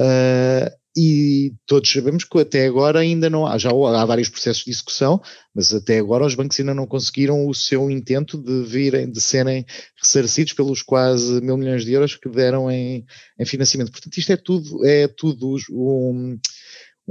uh, 0.00 0.80
e 0.96 1.54
todos 1.66 1.90
sabemos 1.90 2.24
que 2.24 2.38
até 2.38 2.66
agora 2.66 2.98
ainda 2.98 3.30
não 3.30 3.46
há, 3.46 3.56
já 3.56 3.70
há 3.70 4.04
vários 4.04 4.28
processos 4.28 4.64
de 4.64 4.72
discussão, 4.72 5.22
mas 5.54 5.72
até 5.72 5.98
agora 5.98 6.26
os 6.26 6.34
bancos 6.34 6.58
ainda 6.58 6.74
não 6.74 6.86
conseguiram 6.86 7.46
o 7.46 7.54
seu 7.54 7.88
intento 7.88 8.36
de 8.36 8.64
virem, 8.64 9.08
de 9.08 9.20
serem 9.20 9.64
ressarcidos 10.02 10.52
pelos 10.52 10.82
quase 10.82 11.40
mil 11.40 11.56
milhões 11.56 11.84
de 11.84 11.92
euros 11.92 12.16
que 12.16 12.28
deram 12.28 12.68
em, 12.68 13.04
em 13.38 13.44
financiamento. 13.44 13.92
Portanto, 13.92 14.18
isto 14.18 14.32
é 14.32 14.36
tudo, 14.36 14.84
é 14.84 15.06
tudo 15.06 15.56
um, 15.70 16.36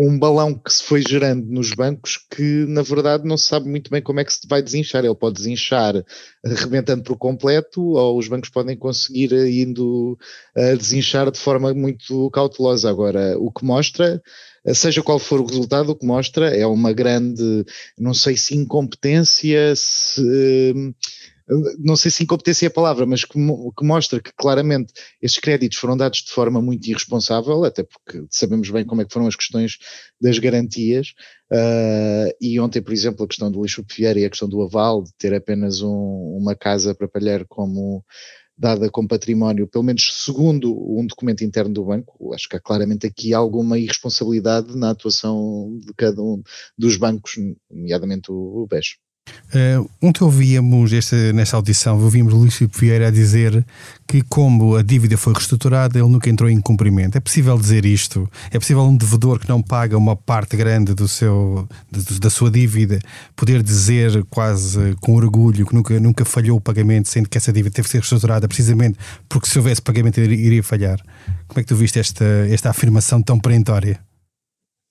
um 0.01 0.17
balão 0.17 0.53
que 0.53 0.71
se 0.71 0.81
foi 0.81 1.01
gerando 1.05 1.45
nos 1.47 1.73
bancos 1.73 2.17
que 2.31 2.65
na 2.69 2.81
verdade 2.81 3.27
não 3.27 3.37
se 3.37 3.47
sabe 3.47 3.67
muito 3.67 3.91
bem 3.91 4.01
como 4.01 4.21
é 4.21 4.23
que 4.23 4.31
se 4.31 4.47
vai 4.47 4.61
desinchar. 4.61 5.03
Ele 5.03 5.13
pode 5.13 5.35
desinchar 5.35 5.93
arrebentando 6.45 7.03
por 7.03 7.17
completo 7.17 7.81
ou 7.81 8.17
os 8.17 8.29
bancos 8.29 8.49
podem 8.49 8.77
conseguir 8.77 9.33
indo 9.33 10.17
a 10.55 10.73
desinchar 10.75 11.29
de 11.29 11.37
forma 11.37 11.73
muito 11.73 12.29
cautelosa. 12.31 12.89
Agora, 12.89 13.37
o 13.37 13.51
que 13.51 13.65
mostra 13.65 14.21
seja 14.73 15.03
qual 15.03 15.19
for 15.19 15.41
o 15.41 15.45
resultado, 15.45 15.89
o 15.89 15.95
que 15.95 16.05
mostra 16.05 16.47
é 16.55 16.65
uma 16.65 16.93
grande, 16.93 17.65
não 17.97 18.13
sei 18.13 18.37
se 18.37 18.55
incompetência, 18.55 19.73
se 19.75 20.73
não 21.79 21.95
sei 21.95 22.11
se 22.11 22.23
incompetência 22.23 22.67
é 22.67 22.67
a 22.67 22.71
palavra, 22.71 23.05
mas 23.05 23.25
que, 23.25 23.33
que, 23.33 23.85
mostra 23.85 24.21
que 24.21 24.31
claramente 24.37 24.93
estes 25.21 25.39
créditos 25.39 25.77
foram 25.79 25.97
dados 25.97 26.19
de 26.19 26.31
forma 26.31 26.61
muito 26.61 26.87
irresponsável, 26.87 27.63
até 27.63 27.83
porque 27.83 28.23
sabemos 28.29 28.69
bem 28.69 28.85
como 28.85 29.01
é 29.01 29.05
que 29.05 29.13
foram 29.13 29.27
as 29.27 29.35
questões 29.35 29.77
das 30.21 30.37
garantias, 30.37 31.13
uh, 31.51 32.31
e 32.39 32.59
ontem, 32.59 32.81
por 32.81 32.93
exemplo, 32.93 33.25
a 33.25 33.27
questão 33.27 33.51
do 33.51 33.61
lixo 33.63 33.83
Vieira 33.95 34.19
e 34.19 34.25
a 34.25 34.29
questão 34.29 34.47
do 34.47 34.61
aval, 34.61 35.03
de 35.03 35.11
ter 35.17 35.33
apenas 35.33 35.81
um, 35.81 36.37
uma 36.37 36.55
casa 36.55 36.93
para 36.93 37.07
palhar 37.07 37.45
como 37.45 38.03
dada 38.55 38.89
como 38.91 39.07
património, 39.07 39.67
pelo 39.67 39.85
menos 39.85 40.23
segundo 40.25 40.71
um 40.71 41.07
documento 41.07 41.45
interno 41.45 41.73
do 41.73 41.85
banco, 41.85 42.33
acho 42.33 42.47
que 42.49 42.57
há 42.57 42.59
claramente 42.59 43.07
aqui 43.07 43.33
alguma 43.33 43.79
irresponsabilidade 43.79 44.77
na 44.77 44.89
atuação 44.89 45.79
de 45.79 45.93
cada 45.95 46.21
um 46.21 46.43
dos 46.77 46.97
bancos, 46.97 47.35
nomeadamente 47.71 48.29
o, 48.29 48.63
o 48.63 48.67
BES. 48.67 48.97
Uh, 49.49 49.89
ontem 50.01 50.23
ouvíamos 50.23 50.93
esta, 50.93 51.33
nesta 51.33 51.57
audição, 51.57 51.99
ouvimos 51.99 52.33
Luís 52.33 52.55
Filipe 52.55 52.79
Vieira 52.79 53.07
a 53.07 53.11
dizer 53.11 53.65
que 54.07 54.21
como 54.21 54.75
a 54.75 54.83
dívida 54.83 55.17
foi 55.17 55.33
reestruturada, 55.33 55.97
ele 55.97 56.07
nunca 56.07 56.29
entrou 56.29 56.49
em 56.49 56.61
cumprimento. 56.61 57.17
É 57.17 57.19
possível 57.19 57.57
dizer 57.57 57.85
isto? 57.85 58.29
É 58.51 58.59
possível 58.59 58.83
um 58.83 58.95
devedor 58.95 59.39
que 59.39 59.49
não 59.49 59.61
paga 59.61 59.97
uma 59.97 60.15
parte 60.15 60.55
grande 60.55 60.93
do 60.93 61.07
seu, 61.07 61.67
da 62.19 62.29
sua 62.29 62.51
dívida 62.51 62.99
poder 63.35 63.63
dizer 63.63 64.23
quase 64.29 64.95
com 65.01 65.15
orgulho 65.15 65.65
que 65.65 65.73
nunca, 65.73 65.99
nunca 65.99 66.25
falhou 66.25 66.57
o 66.57 66.61
pagamento, 66.61 67.09
sendo 67.09 67.27
que 67.27 67.37
essa 67.37 67.51
dívida 67.51 67.73
teve 67.73 67.87
que 67.87 67.91
ser 67.91 67.97
reestruturada 67.99 68.47
precisamente 68.47 68.97
porque 69.27 69.47
se 69.47 69.57
houvesse 69.57 69.81
pagamento 69.81 70.19
iria 70.19 70.63
falhar? 70.63 70.99
Como 71.47 71.59
é 71.59 71.63
que 71.63 71.67
tu 71.69 71.75
viste 71.75 71.99
esta, 71.99 72.25
esta 72.49 72.69
afirmação 72.69 73.21
tão 73.21 73.39
perentória? 73.39 73.99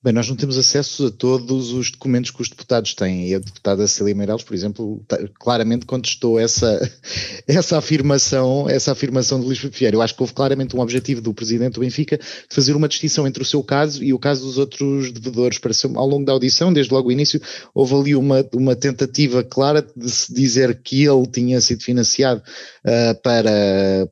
Bem, 0.00 0.12
nós 0.12 0.28
não 0.28 0.36
temos 0.36 0.56
acesso 0.56 1.06
a 1.06 1.10
todos 1.10 1.72
os 1.72 1.90
documentos 1.90 2.30
que 2.30 2.40
os 2.40 2.48
deputados 2.48 2.94
têm 2.94 3.30
e 3.30 3.34
a 3.34 3.40
deputada 3.40 3.84
Célia 3.88 4.14
Meirelles, 4.14 4.44
por 4.44 4.54
exemplo, 4.54 5.04
claramente 5.40 5.86
contestou 5.86 6.38
essa, 6.38 6.78
essa 7.48 7.78
afirmação, 7.78 8.68
essa 8.70 8.92
afirmação 8.92 9.40
de 9.40 9.46
Luís 9.46 9.58
Filipe 9.58 9.76
Vieira. 9.76 9.96
Eu 9.96 10.02
acho 10.02 10.14
que 10.14 10.22
houve 10.22 10.32
claramente 10.32 10.76
um 10.76 10.78
objetivo 10.78 11.20
do 11.20 11.34
presidente 11.34 11.74
do 11.74 11.80
Benfica 11.80 12.16
de 12.16 12.54
fazer 12.54 12.76
uma 12.76 12.86
distinção 12.86 13.26
entre 13.26 13.42
o 13.42 13.44
seu 13.44 13.60
caso 13.60 14.04
e 14.04 14.14
o 14.14 14.20
caso 14.20 14.46
dos 14.46 14.56
outros 14.56 15.10
devedores. 15.10 15.58
Pareceu, 15.58 15.90
ao 15.98 16.06
longo 16.06 16.24
da 16.24 16.30
audição, 16.30 16.72
desde 16.72 16.94
logo 16.94 17.08
o 17.08 17.12
início, 17.12 17.42
houve 17.74 17.96
ali 17.96 18.14
uma, 18.14 18.48
uma 18.54 18.76
tentativa 18.76 19.42
clara 19.42 19.84
de 19.96 20.08
se 20.08 20.32
dizer 20.32 20.80
que 20.80 21.06
ele 21.06 21.26
tinha 21.26 21.60
sido 21.60 21.82
financiado 21.82 22.40
uh, 22.86 23.20
para 23.20 23.50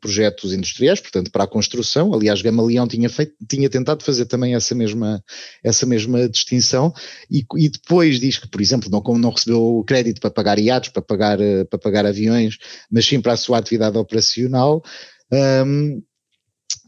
projetos 0.01 0.53
industriais, 0.53 0.99
portanto 0.99 1.31
para 1.31 1.45
a 1.45 1.49
construção. 1.49 2.13
Aliás, 2.13 2.43
Gamaleão 2.43 2.89
tinha, 2.89 3.09
feito, 3.09 3.35
tinha 3.49 3.71
tentado 3.71 4.03
fazer 4.03 4.25
também 4.25 4.57
essa 4.57 4.75
mesma 4.75 5.23
essa 5.77 5.87
mesma 5.87 6.29
distinção 6.29 6.93
e, 7.31 7.45
e, 7.57 7.69
depois 7.69 8.19
diz 8.19 8.39
que, 8.39 8.49
por 8.49 8.61
exemplo, 8.61 8.91
não, 8.91 9.03
não 9.19 9.31
recebeu 9.31 9.85
crédito 9.87 10.21
para 10.21 10.31
pagar 10.31 10.59
iates, 10.59 10.91
para 10.91 11.03
pagar, 11.03 11.41
eh, 11.41 11.65
para 11.65 11.79
pagar 11.79 12.07
aviões, 12.07 12.59
mas 12.91 13.07
sim 13.07 13.21
para 13.21 13.35
a 13.35 13.37
sua 13.37 13.59
atividade 13.59 13.97
operacional. 13.99 14.83
Um, 15.33 16.03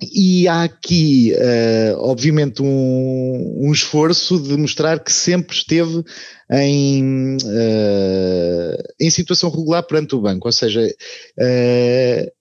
e 0.00 0.47
há 0.47 0.62
aqui, 0.62 1.33
uh, 1.35 1.99
obviamente, 1.99 2.62
um, 2.62 3.66
um, 3.66 3.73
esforço 3.73 4.40
de 4.40 4.57
mostrar 4.57 5.02
que 5.02 5.12
sempre 5.12 5.57
esteve 5.57 6.04
em, 6.52 7.37
uh, 7.37 8.83
em 9.00 9.11
situação 9.11 9.50
regular 9.50 9.83
perante 9.83 10.14
o 10.14 10.21
banco, 10.21 10.47
ou 10.47 10.52
seja, 10.52 10.87
uh, 10.87 12.33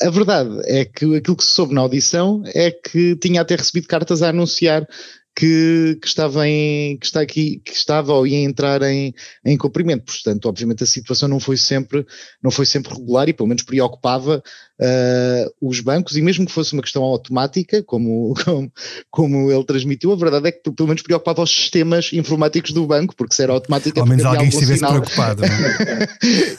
a 0.00 0.10
verdade 0.10 0.60
é 0.64 0.84
que 0.84 1.16
aquilo 1.16 1.36
que 1.36 1.44
se 1.44 1.50
soube 1.50 1.74
na 1.74 1.82
audição 1.82 2.42
é 2.54 2.70
que 2.70 3.14
tinha 3.16 3.42
até 3.42 3.56
recebido 3.56 3.86
cartas 3.86 4.22
a 4.22 4.30
anunciar 4.30 4.86
que, 5.34 5.98
que, 6.00 6.06
estava 6.06 6.46
em, 6.46 6.96
que 6.98 7.06
está 7.06 7.20
aqui, 7.20 7.60
que 7.64 7.72
estava 7.72 8.12
ou 8.12 8.26
ia 8.26 8.38
entrar 8.38 8.82
em, 8.82 9.14
em 9.44 9.56
cumprimento. 9.56 10.04
Portanto, 10.04 10.46
obviamente 10.46 10.82
a 10.82 10.86
situação 10.86 11.28
não 11.28 11.40
foi 11.40 11.56
sempre, 11.56 12.06
não 12.42 12.50
foi 12.50 12.66
sempre 12.66 12.94
regular 12.94 13.28
e 13.28 13.32
pelo 13.32 13.48
menos 13.48 13.62
preocupava 13.62 14.42
uh, 14.82 15.68
os 15.68 15.80
bancos, 15.80 16.16
e 16.16 16.22
mesmo 16.22 16.44
que 16.44 16.52
fosse 16.52 16.72
uma 16.72 16.82
questão 16.82 17.02
automática, 17.02 17.82
como, 17.82 18.34
como, 18.44 18.72
como, 19.10 19.52
ele 19.52 19.64
transmitiu, 19.64 20.12
a 20.12 20.16
verdade 20.16 20.48
é 20.48 20.52
que 20.52 20.70
pelo 20.70 20.88
menos 20.88 21.02
preocupava 21.02 21.42
os 21.42 21.50
sistemas 21.50 22.12
informáticos 22.12 22.72
do 22.72 22.86
banco, 22.86 23.14
porque 23.16 23.34
se 23.34 23.42
era 23.42 23.52
automática. 23.52 24.00
Ao 24.00 24.06
menos 24.06 24.24
alguém 24.24 24.48
estivesse 24.48 24.76
sinal. 24.76 24.92
preocupado. 24.92 25.44
É? 25.44 26.08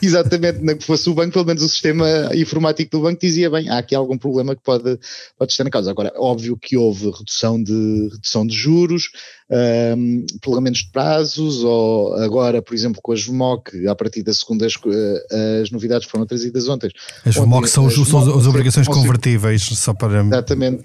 Exatamente, 0.02 0.60
não 0.60 0.76
que 0.76 0.84
fosse 0.84 1.08
o 1.08 1.14
banco, 1.14 1.32
pelo 1.32 1.44
menos 1.44 1.62
o 1.62 1.68
sistema 1.68 2.30
informático 2.34 2.90
do 2.90 3.02
banco 3.02 3.20
dizia 3.20 3.50
bem, 3.50 3.68
há 3.68 3.78
aqui 3.78 3.94
algum 3.94 4.16
problema 4.16 4.56
que 4.56 4.62
pode, 4.62 4.98
pode 5.38 5.52
estar 5.52 5.64
na 5.64 5.70
causa. 5.70 5.90
Agora, 5.90 6.12
óbvio 6.16 6.56
que 6.56 6.76
houve 6.76 7.10
redução 7.10 7.62
de, 7.62 8.08
redução 8.12 8.46
de 8.46 8.54
juros, 8.54 9.10
um, 9.50 10.24
prolongamentos 10.40 10.80
de 10.82 10.90
prazos, 10.90 11.62
ou 11.62 12.14
agora, 12.14 12.62
por 12.62 12.74
exemplo, 12.74 13.00
com 13.02 13.12
as 13.12 13.24
VMOC, 13.24 13.86
a 13.86 13.94
partir 13.94 14.22
da 14.22 14.32
segunda, 14.32 14.66
as, 14.66 14.74
eh, 14.74 15.60
as 15.62 15.70
novidades 15.70 16.08
foram 16.08 16.26
trazidas 16.26 16.68
ontem. 16.68 16.90
As 17.24 17.34
VMOC 17.34 17.68
são, 17.68 17.86
as, 17.86 17.94
são 17.94 18.38
as 18.38 18.46
obrigações 18.46 18.88
convertíveis, 18.88 19.62
só 19.62 19.92
para. 19.92 20.22
Exatamente. 20.22 20.84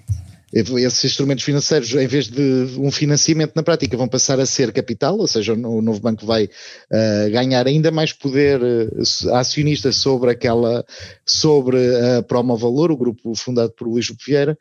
Esses 0.51 1.05
instrumentos 1.05 1.43
financeiros, 1.43 1.93
em 1.93 2.07
vez 2.07 2.27
de 2.27 2.75
um 2.79 2.89
financiamento 2.89 3.53
na 3.55 3.61
prática, 3.61 3.95
vão 3.95 4.07
passar 4.07 4.39
a 4.39 4.47
ser 4.47 4.71
capital, 4.73 5.15
ou 5.15 5.27
seja, 5.27 5.53
o 5.53 5.79
novo 5.79 5.99
banco 5.99 6.25
vai 6.25 6.45
uh, 6.45 7.31
ganhar 7.31 7.67
ainda 7.67 7.91
mais 7.91 8.13
poder 8.13 8.59
uh, 8.59 9.33
acionista 9.35 9.91
sobre 9.91 10.31
aquela, 10.31 10.83
sobre 11.23 11.77
a 12.17 12.23
Promo 12.23 12.57
Valor, 12.57 12.91
o 12.91 12.97
grupo 12.97 13.35
fundado 13.35 13.73
por 13.73 13.87
Luís 13.87 14.11
Vieira. 14.25 14.57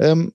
Um, 0.00 0.30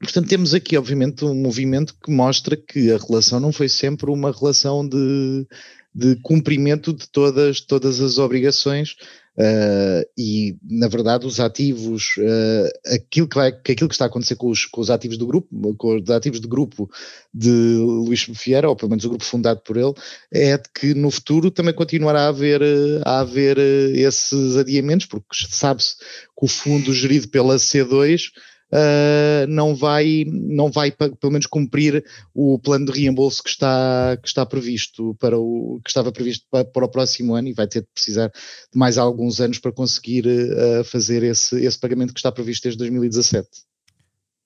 Portanto, 0.00 0.28
temos 0.28 0.54
aqui, 0.54 0.76
obviamente, 0.76 1.24
um 1.24 1.34
movimento 1.34 1.94
que 2.02 2.10
mostra 2.10 2.56
que 2.56 2.92
a 2.92 2.98
relação 2.98 3.40
não 3.40 3.52
foi 3.52 3.68
sempre 3.68 4.10
uma 4.10 4.30
relação 4.30 4.88
de, 4.88 5.46
de 5.92 6.14
cumprimento 6.22 6.92
de 6.92 7.08
todas, 7.08 7.60
todas 7.60 8.00
as 8.00 8.18
obrigações. 8.18 8.94
Uh, 9.36 10.02
e, 10.16 10.56
na 10.62 10.88
verdade, 10.88 11.24
os 11.24 11.38
ativos, 11.38 12.16
uh, 12.18 12.94
aquilo, 12.94 13.28
que 13.28 13.36
vai, 13.36 13.52
que 13.52 13.72
aquilo 13.72 13.88
que 13.88 13.94
está 13.94 14.04
a 14.04 14.08
acontecer 14.08 14.34
com 14.34 14.50
os, 14.50 14.66
com 14.66 14.80
os 14.80 14.90
ativos 14.90 15.16
do 15.16 15.26
grupo, 15.26 15.76
com 15.76 15.96
os 15.96 16.10
ativos 16.10 16.40
do 16.40 16.48
grupo 16.48 16.90
de 17.32 17.50
Luís 17.50 18.26
Vieira, 18.28 18.68
ou 18.68 18.74
pelo 18.74 18.90
menos 18.90 19.04
o 19.04 19.08
grupo 19.08 19.24
fundado 19.24 19.60
por 19.60 19.76
ele, 19.76 19.94
é 20.32 20.56
de 20.56 20.68
que 20.74 20.92
no 20.92 21.08
futuro 21.10 21.52
também 21.52 21.72
continuará 21.72 22.22
a 22.22 22.28
haver, 22.28 22.60
a 23.04 23.20
haver 23.20 23.58
esses 23.58 24.56
adiamentos, 24.56 25.06
porque 25.06 25.28
sabe-se 25.48 25.96
que 25.98 26.44
o 26.44 26.48
fundo 26.48 26.92
gerido 26.92 27.28
pela 27.28 27.56
C2 27.56 28.30
uh, 28.72 29.46
não 29.48 29.74
vai, 29.74 30.24
não 30.26 30.70
vai 30.70 30.90
pelo 30.90 31.32
menos 31.32 31.46
cumprir 31.46 32.04
o 32.34 32.58
plano 32.58 32.86
de 32.86 32.92
reembolso 32.92 33.42
que 33.42 33.50
está, 33.50 34.16
que 34.20 34.28
está 34.28 34.44
previsto 34.44 35.14
para 35.18 35.38
o 35.38 35.80
que 35.84 35.90
estava 35.90 36.12
previsto 36.12 36.46
para, 36.50 36.64
para 36.64 36.84
o 36.84 36.90
próximo 36.90 37.34
ano 37.34 37.48
e 37.48 37.52
vai 37.52 37.66
ter 37.66 37.80
de 37.80 37.88
precisar 37.92 38.28
de 38.28 38.78
mais 38.78 38.98
alguns 38.98 39.40
anos 39.40 39.58
para 39.58 39.72
conseguir 39.72 40.26
uh, 40.26 40.84
fazer 40.84 41.22
esse, 41.22 41.56
esse 41.64 41.78
pagamento 41.78 42.12
que 42.12 42.20
está 42.20 42.32
previsto 42.32 42.64
desde 42.64 42.78
2017. 42.78 43.48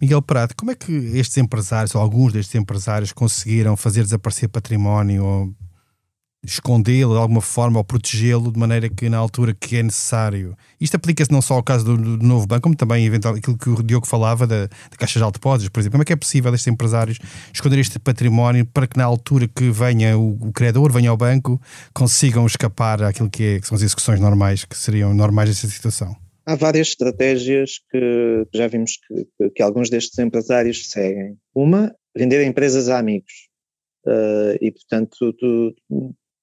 Miguel 0.00 0.21
Prado, 0.21 0.55
como 0.57 0.73
é 0.73 0.75
que 0.75 0.93
estes 1.17 1.37
empresários, 1.38 1.95
ou 1.95 2.00
alguns 2.00 2.33
destes 2.33 2.57
empresários, 2.57 3.12
conseguiram 3.12 3.76
fazer 3.76 4.02
desaparecer 4.02 4.49
património 4.49 5.55
escondê-lo 6.44 7.14
de 7.14 7.20
alguma 7.20 7.40
forma 7.40 7.78
ou 7.78 7.84
protegê-lo 7.84 8.50
de 8.50 8.58
maneira 8.58 8.88
que 8.88 9.08
na 9.08 9.16
altura 9.16 9.54
que 9.54 9.76
é 9.76 9.82
necessário. 9.82 10.56
Isto 10.80 10.96
aplica-se 10.96 11.30
não 11.30 11.40
só 11.40 11.54
ao 11.54 11.62
caso 11.62 11.84
do, 11.84 11.96
do, 11.96 12.26
novo 12.26 12.46
banco, 12.46 12.62
como 12.62 12.75
também 12.75 13.06
eventual, 13.06 13.34
aquilo 13.34 13.56
que 13.56 13.70
o 13.70 13.82
Diogo 13.82 14.06
falava 14.06 14.46
da, 14.46 14.66
da 14.66 14.96
Caixa 14.99 15.20
de 15.20 15.30
Depósitos, 15.30 15.68
por 15.68 15.80
exemplo. 15.80 15.92
Como 15.92 16.02
é 16.02 16.04
que 16.04 16.12
é 16.12 16.16
possível 16.16 16.52
estes 16.52 16.66
empresários 16.66 17.18
esconder 17.54 17.78
este 17.78 17.99
património 17.99 18.66
para 18.66 18.88
que 18.88 18.96
na 18.99 19.04
altura 19.04 19.46
que 19.46 19.70
venha 19.70 20.18
o, 20.18 20.49
o 20.49 20.52
credor, 20.52 20.92
venha 20.92 21.11
ao 21.11 21.16
banco, 21.16 21.61
consigam 21.94 22.44
escapar 22.44 23.02
àquilo 23.04 23.30
que, 23.30 23.44
é, 23.44 23.61
que 23.61 23.66
são 23.66 23.76
as 23.76 23.82
execuções 23.82 24.18
normais, 24.18 24.64
que 24.64 24.76
seriam 24.76 25.14
normais 25.14 25.49
nessa 25.49 25.68
situação? 25.68 26.16
Há 26.44 26.56
várias 26.56 26.88
estratégias 26.88 27.78
que 27.88 28.46
já 28.52 28.66
vimos 28.66 28.99
que, 29.06 29.26
que, 29.38 29.50
que 29.50 29.62
alguns 29.62 29.88
destes 29.88 30.18
empresários 30.18 30.90
seguem. 30.90 31.37
Uma, 31.54 31.94
vender 32.16 32.44
empresas 32.44 32.88
a 32.88 32.99
amigos. 32.99 33.49
Uh, 34.04 34.58
e 34.61 34.72
portanto 34.72 35.32
tu, 35.38 35.72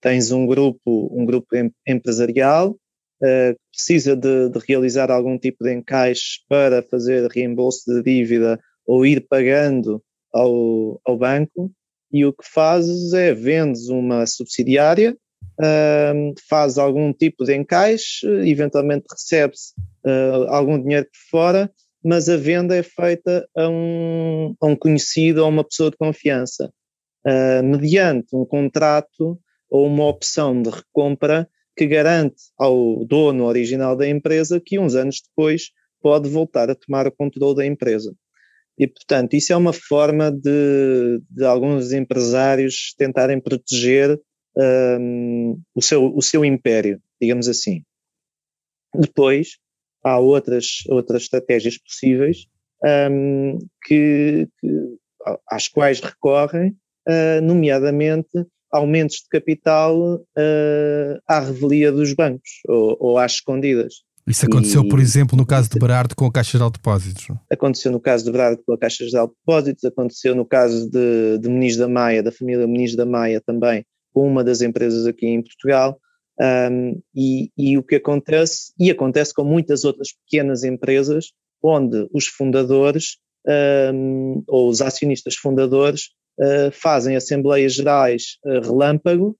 tens 0.02 0.32
um 0.32 0.46
grupo, 0.46 1.10
um 1.12 1.26
grupo 1.26 1.48
empresarial 1.88 2.72
uh, 2.72 3.54
que 3.54 3.60
precisa 3.74 4.16
de, 4.16 4.50
de, 4.50 4.60
realizar 4.68 5.12
algum 5.12 5.38
tipo 5.38 5.64
de 5.64 5.74
encaixe 5.74 6.40
para 6.48 6.82
fazer 6.84 7.30
reembolso 7.30 7.84
de 7.86 8.04
dívida 8.04 8.60
ou 8.86 9.06
ir 9.06 9.26
pagando 9.28 10.02
ao, 10.34 11.00
ao 11.06 11.18
banco, 11.18 11.72
e 12.12 12.26
o 12.26 12.34
que 12.34 12.44
fazes 12.44 13.14
é 13.14 13.34
vendes 13.34 13.88
uma 13.90 14.26
subsidiária, 14.26 15.16
uh, 15.60 16.34
faz 16.50 16.78
algum 16.78 17.14
tipo 17.14 17.46
de 17.46 17.56
encaixe, 17.56 18.26
eventualmente 18.48 19.06
recebe-se 19.12 19.74
uh, 20.06 20.48
algum 20.50 20.82
dinheiro 20.82 21.06
por 21.06 21.30
fora 21.30 21.72
mas 22.04 22.30
a 22.30 22.38
venda 22.38 22.76
é 22.76 22.84
feita 22.84 23.48
a 23.56 23.68
um, 23.68 24.56
a 24.62 24.66
um 24.66 24.76
conhecido 24.76 25.44
ou 25.44 25.50
uma 25.50 25.64
pessoa 25.64 25.92
de 25.92 25.98
confiança, 25.98 26.72
uh, 27.26 27.64
mediante 27.64 28.36
um 28.36 28.46
contrato 28.46 29.40
ou 29.70 29.86
uma 29.86 30.06
opção 30.06 30.62
de 30.62 30.70
recompra 30.70 31.48
que 31.76 31.88
garante 31.88 32.42
ao 32.58 33.06
dono 33.06 33.46
original 33.46 33.96
da 33.96 34.08
empresa 34.08 34.62
que 34.64 34.80
uns 34.80 34.96
anos 34.96 35.22
depois 35.22 35.72
pode 36.02 36.30
voltar 36.30 36.70
a 36.70 36.76
tomar 36.76 37.08
o 37.08 37.12
controle 37.12 37.56
da 37.56 37.66
empresa. 37.66 38.14
E, 38.78 38.88
portanto, 38.88 39.34
isso 39.34 39.52
é 39.52 39.58
uma 39.58 39.74
forma 39.74 40.32
de, 40.32 41.22
de 41.30 41.46
alguns 41.46 41.92
empresários 41.92 42.94
tentarem 42.98 43.40
proteger 43.40 44.20
um, 44.56 45.62
o, 45.76 45.82
seu, 45.82 46.16
o 46.16 46.22
seu 46.22 46.46
império, 46.46 47.02
digamos 47.22 47.48
assim. 47.50 47.84
Depois, 48.96 49.58
há 50.04 50.18
outras, 50.18 50.84
outras 50.88 51.24
estratégias 51.24 51.78
possíveis 51.78 52.46
um, 53.12 53.58
que, 53.86 54.48
que, 54.60 54.68
às 55.50 55.68
quais 55.68 56.00
recorrem, 56.00 56.72
uh, 57.08 57.42
nomeadamente 57.44 58.46
aumentos 58.72 59.18
de 59.18 59.30
capital 59.30 60.16
uh, 60.16 61.20
à 61.28 61.40
revelia 61.40 61.92
dos 61.92 62.14
bancos 62.14 62.50
ou, 62.68 62.98
ou 63.00 63.18
às 63.18 63.34
escondidas. 63.34 63.96
Isso 64.28 64.46
aconteceu, 64.46 64.84
e, 64.84 64.88
por 64.88 65.00
exemplo, 65.00 65.36
no 65.36 65.46
caso 65.46 65.70
de 65.72 65.80
Berardo 65.80 66.16
com 66.16 66.26
a 66.26 66.32
Caixa 66.32 66.60
de 66.60 66.70
Depósitos? 66.70 67.28
Aconteceu 67.52 67.92
no 67.92 68.00
caso 68.00 68.26
de 68.26 68.32
Berardo 68.32 68.62
com 68.64 68.74
a 68.74 68.78
Caixa 68.78 69.04
de 69.04 69.12
Depósitos, 69.12 69.84
aconteceu 69.84 70.36
no 70.36 70.46
caso 70.46 70.88
de, 70.88 71.40
de 71.40 71.50
Muniz 71.50 71.76
da 71.78 71.88
Maia, 71.88 72.22
da 72.22 72.32
família 72.32 72.68
Muniz 72.68 72.96
da 72.96 73.08
Maia 73.08 73.42
também, 73.44 73.84
com 74.14 74.28
uma 74.28 74.44
das 74.44 74.62
empresas 74.62 75.08
aqui 75.08 75.26
em 75.26 75.42
Portugal. 75.42 76.00
Um, 76.40 77.02
e, 77.14 77.52
e, 77.58 77.78
o 77.78 77.84
que 77.84 77.96
acontece, 77.96 78.72
e 78.80 78.90
acontece 78.92 79.34
com 79.34 79.44
muitas 79.44 79.84
outras 79.84 80.10
pequenas 80.14 80.64
empresas, 80.64 81.32
onde 81.62 82.08
os 82.14 82.28
fundadores 82.28 83.18
um, 83.94 84.44
ou 84.48 84.70
os 84.70 84.82
acionistas 84.82 85.36
fundadores 85.36 86.12
uh, 86.40 86.72
fazem 86.72 87.16
assembleias 87.16 87.74
gerais 87.74 88.38
uh, 88.46 88.60
relâmpago, 88.62 89.38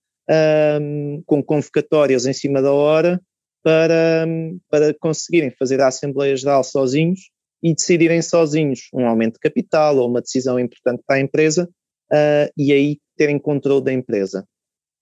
um, 0.82 1.24
com 1.26 1.44
convocatórias 1.44 2.26
em 2.26 2.34
cima 2.34 2.62
da 2.62 2.72
hora, 2.72 3.20
para, 3.64 4.26
para 4.70 4.94
conseguirem 5.00 5.52
fazer 5.52 5.82
a 5.82 5.88
Assembleia 5.88 6.36
Geral 6.36 6.64
sozinhos 6.64 7.20
e 7.62 7.74
decidirem 7.74 8.22
sozinhos 8.22 8.88
um 8.94 9.06
aumento 9.06 9.34
de 9.34 9.40
capital 9.40 9.98
ou 9.98 10.08
uma 10.08 10.22
decisão 10.22 10.60
importante 10.60 11.04
para 11.06 11.18
a 11.18 11.20
empresa 11.20 11.70
uh, 12.12 12.52
e 12.58 12.72
aí 12.72 12.98
terem 13.18 13.38
controle 13.38 13.84
da 13.84 13.92
empresa. 13.92 14.46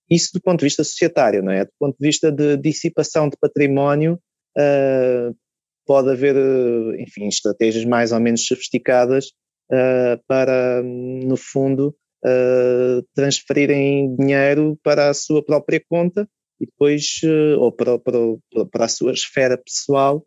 Isso 0.09 0.31
do 0.33 0.41
ponto 0.41 0.59
de 0.59 0.65
vista 0.65 0.83
societário, 0.83 1.43
não 1.43 1.51
é? 1.51 1.65
Do 1.65 1.71
ponto 1.77 1.97
de 1.99 2.07
vista 2.07 2.31
de 2.31 2.57
dissipação 2.57 3.29
de 3.29 3.37
património, 3.39 4.19
uh, 4.57 5.35
pode 5.85 6.09
haver, 6.09 6.35
enfim, 6.99 7.27
estratégias 7.27 7.85
mais 7.85 8.11
ou 8.11 8.19
menos 8.19 8.45
sofisticadas 8.45 9.27
uh, 9.71 10.21
para, 10.27 10.81
no 10.83 11.37
fundo, 11.37 11.95
uh, 12.25 13.05
transferirem 13.13 14.15
dinheiro 14.15 14.77
para 14.83 15.09
a 15.09 15.13
sua 15.13 15.43
própria 15.43 15.81
conta 15.89 16.27
e 16.59 16.65
depois, 16.65 17.19
uh, 17.23 17.59
ou 17.59 17.71
para, 17.71 17.99
para, 17.99 18.17
para 18.71 18.85
a 18.85 18.89
sua 18.89 19.11
esfera 19.11 19.57
pessoal, 19.57 20.25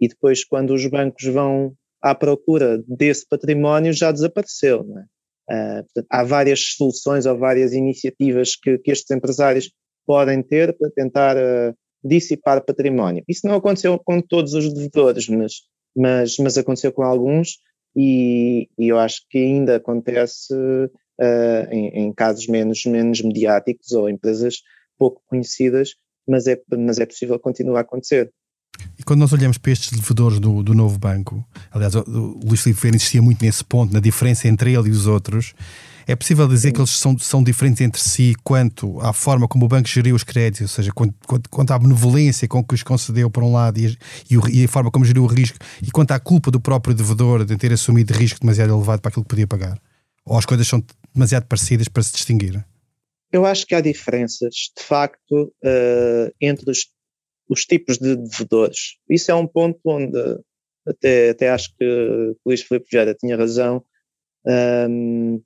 e 0.00 0.08
depois, 0.08 0.44
quando 0.44 0.74
os 0.74 0.84
bancos 0.86 1.24
vão 1.26 1.74
à 2.02 2.14
procura 2.14 2.82
desse 2.88 3.26
património, 3.28 3.92
já 3.92 4.10
desapareceu. 4.10 4.84
É? 5.48 5.82
Portanto, 5.82 6.06
há 6.10 6.24
várias 6.24 6.60
soluções 6.76 7.26
ou 7.26 7.38
várias 7.38 7.72
iniciativas 7.72 8.56
que, 8.56 8.78
que 8.78 8.90
estes 8.90 9.10
empresários 9.10 9.70
podem 10.04 10.42
ter 10.42 10.76
para 10.76 10.90
tentar 10.90 11.36
dissipar 12.02 12.64
património. 12.64 13.22
Isso 13.28 13.46
não 13.46 13.54
aconteceu 13.54 13.98
com 13.98 14.20
todos 14.20 14.54
os 14.54 14.72
devedores, 14.72 15.28
mas, 15.28 15.52
mas, 15.96 16.36
mas 16.38 16.58
aconteceu 16.58 16.92
com 16.92 17.02
alguns 17.02 17.58
e, 17.94 18.68
e 18.78 18.88
eu 18.88 18.98
acho 18.98 19.22
que 19.28 19.38
ainda 19.38 19.76
acontece 19.76 20.54
uh, 20.54 21.70
em, 21.70 21.88
em, 21.88 22.12
casos 22.12 22.46
menos, 22.46 22.84
menos 22.86 23.20
mediáticos 23.22 23.92
ou 23.92 24.08
empresas 24.08 24.62
pouco 24.98 25.22
conhecidas, 25.26 25.94
mas 26.26 26.46
é, 26.46 26.60
mas 26.76 26.98
é 26.98 27.06
possível 27.06 27.38
continuar 27.38 27.78
a 27.78 27.82
acontecer. 27.82 28.32
E 28.98 29.02
quando 29.02 29.20
nós 29.20 29.32
olhamos 29.32 29.58
para 29.58 29.72
estes 29.72 29.90
devedores 29.90 30.40
do, 30.40 30.62
do 30.62 30.74
novo 30.74 30.98
banco, 30.98 31.44
aliás, 31.70 31.94
o, 31.94 32.00
o 32.02 32.40
Luís 32.46 32.62
Filipe 32.62 32.80
Vieira 32.80 32.96
insistia 32.96 33.22
muito 33.22 33.44
nesse 33.44 33.64
ponto, 33.64 33.92
na 33.92 34.00
diferença 34.00 34.48
entre 34.48 34.72
ele 34.74 34.88
e 34.88 34.92
os 34.92 35.06
outros, 35.06 35.54
é 36.06 36.16
possível 36.16 36.46
dizer 36.48 36.68
Sim. 36.68 36.74
que 36.74 36.80
eles 36.80 36.90
são, 36.90 37.18
são 37.18 37.42
diferentes 37.42 37.80
entre 37.80 38.00
si 38.00 38.34
quanto 38.42 39.00
à 39.00 39.12
forma 39.12 39.46
como 39.48 39.64
o 39.64 39.68
banco 39.68 39.88
geriu 39.88 40.14
os 40.14 40.24
créditos, 40.24 40.62
ou 40.62 40.68
seja, 40.68 40.92
quanto, 40.92 41.14
quanto, 41.26 41.50
quanto 41.50 41.70
à 41.72 41.78
benevolência 41.78 42.48
com 42.48 42.62
que 42.64 42.74
os 42.74 42.82
concedeu 42.82 43.30
por 43.30 43.42
um 43.42 43.52
lado 43.52 43.78
e, 43.78 43.96
e, 44.30 44.38
o, 44.38 44.48
e, 44.48 44.64
a 44.64 44.68
forma 44.68 44.90
como 44.90 45.04
geriu 45.04 45.24
o 45.24 45.26
risco, 45.26 45.58
e 45.82 45.90
quanto 45.90 46.12
à 46.12 46.20
culpa 46.20 46.50
do 46.50 46.60
próprio 46.60 46.94
devedor 46.94 47.44
de 47.44 47.56
ter 47.56 47.72
assumido 47.72 48.12
risco 48.12 48.40
demasiado 48.40 48.72
elevado 48.72 49.00
para 49.00 49.08
aquilo 49.08 49.24
que 49.24 49.30
podia 49.30 49.46
pagar? 49.46 49.80
Ou 50.24 50.38
as 50.38 50.46
coisas 50.46 50.66
são 50.66 50.82
demasiado 51.12 51.46
parecidas 51.46 51.88
para 51.88 52.02
se 52.02 52.12
distinguir? 52.12 52.64
Eu 53.32 53.46
acho 53.46 53.66
que 53.66 53.74
há 53.74 53.80
diferenças, 53.80 54.54
de 54.76 54.82
facto, 54.82 55.52
uh, 55.64 56.32
entre 56.40 56.70
os, 56.70 56.86
os 57.48 57.64
tipos 57.64 57.98
de 57.98 58.16
devedores. 58.16 58.96
Isso 59.08 59.30
é 59.30 59.34
um 59.34 59.46
ponto 59.46 59.80
onde 59.86 60.18
até, 60.86 61.30
até 61.30 61.50
acho 61.50 61.74
que 61.76 61.84
o 61.84 62.36
Luís 62.44 62.62
Filipe 62.62 62.88
Vieira 62.90 63.14
tinha 63.14 63.36
razão. 63.36 63.84
Um, 64.44 64.50
ehm, 64.50 65.42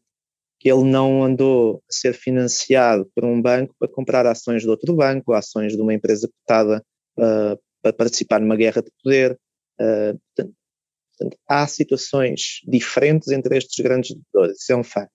ele 0.68 0.84
não 0.84 1.22
andou 1.22 1.82
a 1.88 1.92
ser 1.92 2.14
financiado 2.14 3.10
por 3.14 3.24
um 3.24 3.40
banco 3.40 3.74
para 3.78 3.88
comprar 3.88 4.26
ações 4.26 4.62
de 4.62 4.68
outro 4.68 4.94
banco, 4.94 5.32
ações 5.32 5.74
de 5.74 5.80
uma 5.80 5.94
empresa 5.94 6.28
cotada 6.28 6.84
uh, 7.18 7.60
para 7.82 7.92
participar 7.92 8.40
numa 8.40 8.56
guerra 8.56 8.82
de 8.82 8.90
poder. 9.02 9.38
Uh, 9.80 10.18
portanto, 10.34 10.56
portanto, 11.18 11.38
há 11.48 11.66
situações 11.66 12.60
diferentes 12.66 13.28
entre 13.28 13.56
estes 13.56 13.82
grandes 13.82 14.14
devedores, 14.14 14.60
isso 14.60 14.72
é 14.72 14.76
um 14.76 14.84
facto. 14.84 15.12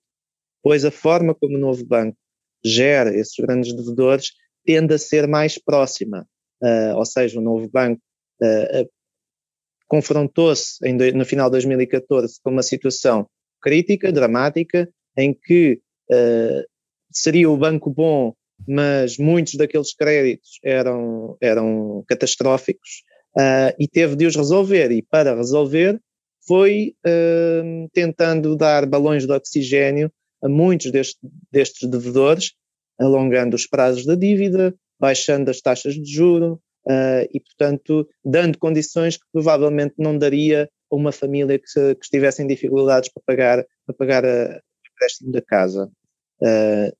Pois 0.63 0.85
a 0.85 0.91
forma 0.91 1.35
como 1.35 1.57
o 1.57 1.59
novo 1.59 1.85
banco 1.85 2.17
gera 2.63 3.15
esses 3.15 3.35
grandes 3.39 3.73
devedores 3.73 4.31
tende 4.65 4.93
a 4.93 4.97
ser 4.97 5.27
mais 5.27 5.57
próxima, 5.57 6.27
uh, 6.61 6.95
ou 6.95 7.05
seja, 7.05 7.39
o 7.39 7.43
novo 7.43 7.69
banco 7.69 8.01
confrontou-se 9.87 10.79
no 11.13 11.25
final 11.25 11.47
de 11.47 11.51
2014 11.51 12.39
com 12.43 12.49
uma 12.49 12.63
situação 12.63 13.29
crítica, 13.61 14.11
dramática, 14.11 14.89
em 15.17 15.33
que 15.33 15.79
uh, 16.11 16.63
seria 17.11 17.49
o 17.49 17.57
banco 17.57 17.89
bom, 17.89 18.33
mas 18.67 19.17
muitos 19.17 19.55
daqueles 19.55 19.93
créditos 19.93 20.59
eram, 20.63 21.37
eram 21.41 22.03
catastróficos 22.07 23.03
uh, 23.37 23.73
e 23.79 23.87
teve 23.87 24.15
de 24.15 24.25
os 24.25 24.35
resolver. 24.35 24.91
E 24.91 25.01
para 25.01 25.35
resolver, 25.35 25.99
foi 26.47 26.95
uh, 27.05 27.89
tentando 27.93 28.55
dar 28.55 28.85
balões 28.85 29.25
de 29.25 29.31
oxigênio 29.31 30.11
a 30.43 30.49
muitos 30.49 30.91
deste, 30.91 31.19
destes 31.51 31.89
devedores, 31.89 32.53
alongando 32.99 33.55
os 33.55 33.67
prazos 33.67 34.05
da 34.05 34.15
dívida, 34.15 34.73
baixando 34.99 35.49
as 35.49 35.61
taxas 35.61 35.95
de 35.95 36.11
juro 36.11 36.59
uh, 36.87 37.27
e, 37.31 37.39
portanto, 37.39 38.07
dando 38.23 38.57
condições 38.57 39.17
que 39.17 39.23
provavelmente 39.31 39.95
não 39.97 40.17
daria 40.17 40.69
a 40.91 40.95
uma 40.95 41.11
família 41.11 41.57
que, 41.57 41.95
que 41.95 42.03
estivesse 42.03 42.43
em 42.43 42.47
dificuldades 42.47 43.09
para 43.11 43.23
pagar, 43.25 43.65
para 43.85 43.95
pagar 43.95 44.25
a, 44.25 44.61
empréstimo 45.01 45.31
da 45.31 45.41
casa. 45.41 45.89
Uh, 46.41 46.95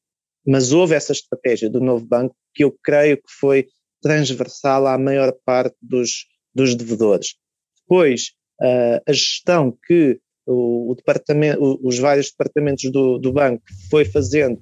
mas 0.46 0.72
houve 0.72 0.96
essa 0.96 1.12
estratégia 1.12 1.70
do 1.70 1.80
novo 1.80 2.06
banco 2.06 2.36
que 2.54 2.64
eu 2.64 2.76
creio 2.84 3.18
que 3.18 3.32
foi 3.40 3.68
transversal 4.02 4.88
à 4.88 4.98
maior 4.98 5.34
parte 5.46 5.76
dos, 5.82 6.26
dos 6.54 6.76
devedores. 6.76 7.36
Depois, 7.82 8.32
uh, 8.62 9.02
a 9.08 9.14
gestão 9.14 9.78
que 9.86 10.20
o, 10.46 10.92
o 10.92 10.96
departamento, 10.96 11.80
os 11.84 12.00
vários 12.00 12.32
departamentos 12.32 12.92
do, 12.92 13.20
do 13.20 13.32
banco 13.32 13.64
foi 13.90 14.06
fazendo 14.06 14.62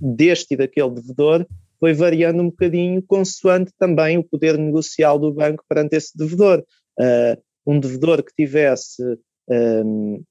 deste 0.00 0.54
e 0.54 0.56
daquele 0.56 0.90
devedor 0.90 1.46
foi 1.78 1.92
variando 1.92 2.42
um 2.42 2.50
bocadinho 2.50 3.02
consoante 3.02 3.72
também 3.78 4.18
o 4.18 4.24
poder 4.24 4.58
negocial 4.58 5.18
do 5.18 5.32
banco 5.32 5.64
perante 5.68 5.96
esse 5.96 6.16
devedor. 6.16 6.64
Uh, 6.98 7.40
um 7.66 7.78
devedor 7.78 8.22
que 8.24 8.32
tivesse 8.34 9.02
um, 9.48 10.22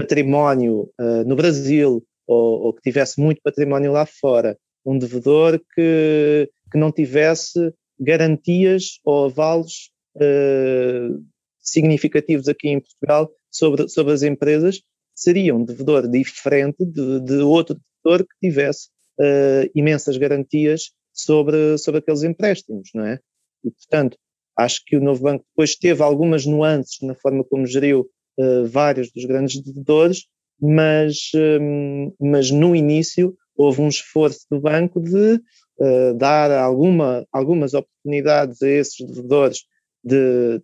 património 0.00 0.90
uh, 1.00 1.24
no 1.26 1.36
Brasil 1.36 2.04
ou, 2.26 2.62
ou, 2.62 2.72
que 2.72 2.82
tivesse 2.82 3.20
muito 3.20 3.40
património 3.42 3.92
lá 3.92 4.06
fora, 4.06 4.56
um 4.84 4.98
devedor 4.98 5.60
que, 5.74 6.48
que 6.70 6.78
não 6.78 6.92
tivesse 6.92 7.72
garantias 7.98 8.98
ou 9.04 9.26
avalos 9.26 9.90
uh, 10.16 11.22
significativos 11.60 12.48
aqui 12.48 12.68
em 12.68 12.80
Portugal 12.80 13.30
sobre, 13.50 13.88
sobre 13.88 14.12
as 14.12 14.22
empresas, 14.22 14.80
seria 15.14 15.54
um 15.54 15.64
devedor 15.64 16.08
diferente 16.08 16.84
de, 16.84 17.20
de 17.20 17.36
outro 17.38 17.78
devedor 18.02 18.26
que 18.26 18.48
tivesse 18.48 18.88
uh, 19.18 19.70
imensas 19.74 20.16
garantias 20.16 20.92
sobre, 21.12 21.76
sobre 21.78 21.98
aqueles 21.98 22.22
empréstimos, 22.22 22.90
não 22.94 23.04
é? 23.04 23.18
E, 23.64 23.70
portanto, 23.70 24.16
acho 24.56 24.82
que 24.86 24.96
o 24.96 25.00
novo 25.00 25.22
banco 25.22 25.44
depois 25.50 25.74
teve 25.74 26.02
algumas 26.02 26.46
nuances 26.46 26.98
na 27.02 27.14
forma 27.14 27.44
como 27.44 27.66
geriu 27.66 28.08
uh, 28.40 28.66
vários 28.66 29.10
dos 29.12 29.24
grandes 29.24 29.60
devedores, 29.62 30.26
mas, 30.60 31.30
um, 31.34 32.12
mas 32.20 32.50
no 32.50 32.74
início 32.74 33.36
houve 33.56 33.80
um 33.80 33.88
esforço 33.88 34.46
do 34.50 34.60
banco 34.60 35.00
de 35.00 35.34
uh, 35.78 36.14
dar 36.16 36.50
alguma, 36.50 37.26
algumas 37.32 37.74
oportunidades 37.74 38.62
a 38.62 38.68
esses 38.68 39.06
devedores 39.06 39.64
de, 40.02 40.62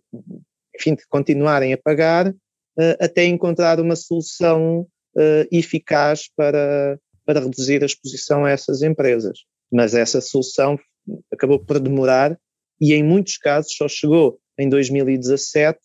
enfim, 0.75 0.95
de 0.95 1.05
continuarem 1.07 1.73
a 1.73 1.77
pagar, 1.77 2.33
até 2.99 3.25
encontrar 3.25 3.79
uma 3.79 3.95
solução 3.95 4.87
eficaz 5.51 6.29
para, 6.35 6.99
para 7.25 7.39
reduzir 7.39 7.81
a 7.81 7.85
exposição 7.87 8.45
a 8.45 8.51
essas 8.51 8.83
empresas. 8.83 9.39
Mas 9.71 9.95
essa 9.95 10.21
solução 10.21 10.77
acabou 11.31 11.59
por 11.59 11.79
demorar 11.79 12.37
e 12.79 12.93
em 12.93 13.03
muitos 13.03 13.37
casos 13.37 13.75
só 13.75 13.87
chegou 13.87 14.39
em 14.57 14.69
2017, 14.69 15.79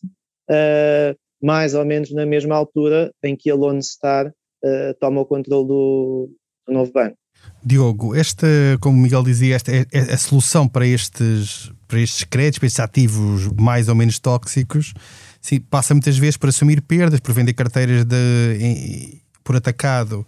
uh, 0.50 1.18
mais 1.42 1.74
ou 1.74 1.84
menos 1.84 2.12
na 2.12 2.24
mesma 2.24 2.54
altura 2.54 3.12
em 3.22 3.36
que 3.36 3.50
a 3.50 3.54
Lone 3.54 3.82
Star 3.82 4.28
uh, 4.28 4.94
toma 5.00 5.20
o 5.20 5.26
controle 5.26 5.66
do, 5.66 6.30
do, 6.66 6.72
novo 6.72 6.92
banco. 6.92 7.16
Diogo, 7.64 8.14
esta, 8.14 8.46
como 8.80 8.96
o 8.96 9.00
Miguel 9.00 9.22
dizia, 9.24 9.56
esta 9.56 9.72
é, 9.72 9.84
é 9.92 9.98
a 10.12 10.18
solução 10.18 10.68
para 10.68 10.86
estes, 10.86 11.72
para 11.88 11.98
estes 11.98 12.24
créditos, 12.24 12.58
para 12.58 12.66
estes 12.66 12.80
ativos 12.80 13.48
mais 13.58 13.88
ou 13.88 13.94
menos 13.94 14.18
tóxicos, 14.20 14.94
sim, 15.40 15.60
passa 15.60 15.92
muitas 15.92 16.16
vezes 16.16 16.36
por 16.36 16.48
assumir 16.48 16.80
perdas, 16.82 17.18
por 17.18 17.34
vender 17.34 17.52
carteiras 17.54 18.04
de, 18.04 18.56
em, 18.60 19.20
por 19.42 19.56
atacado 19.56 20.24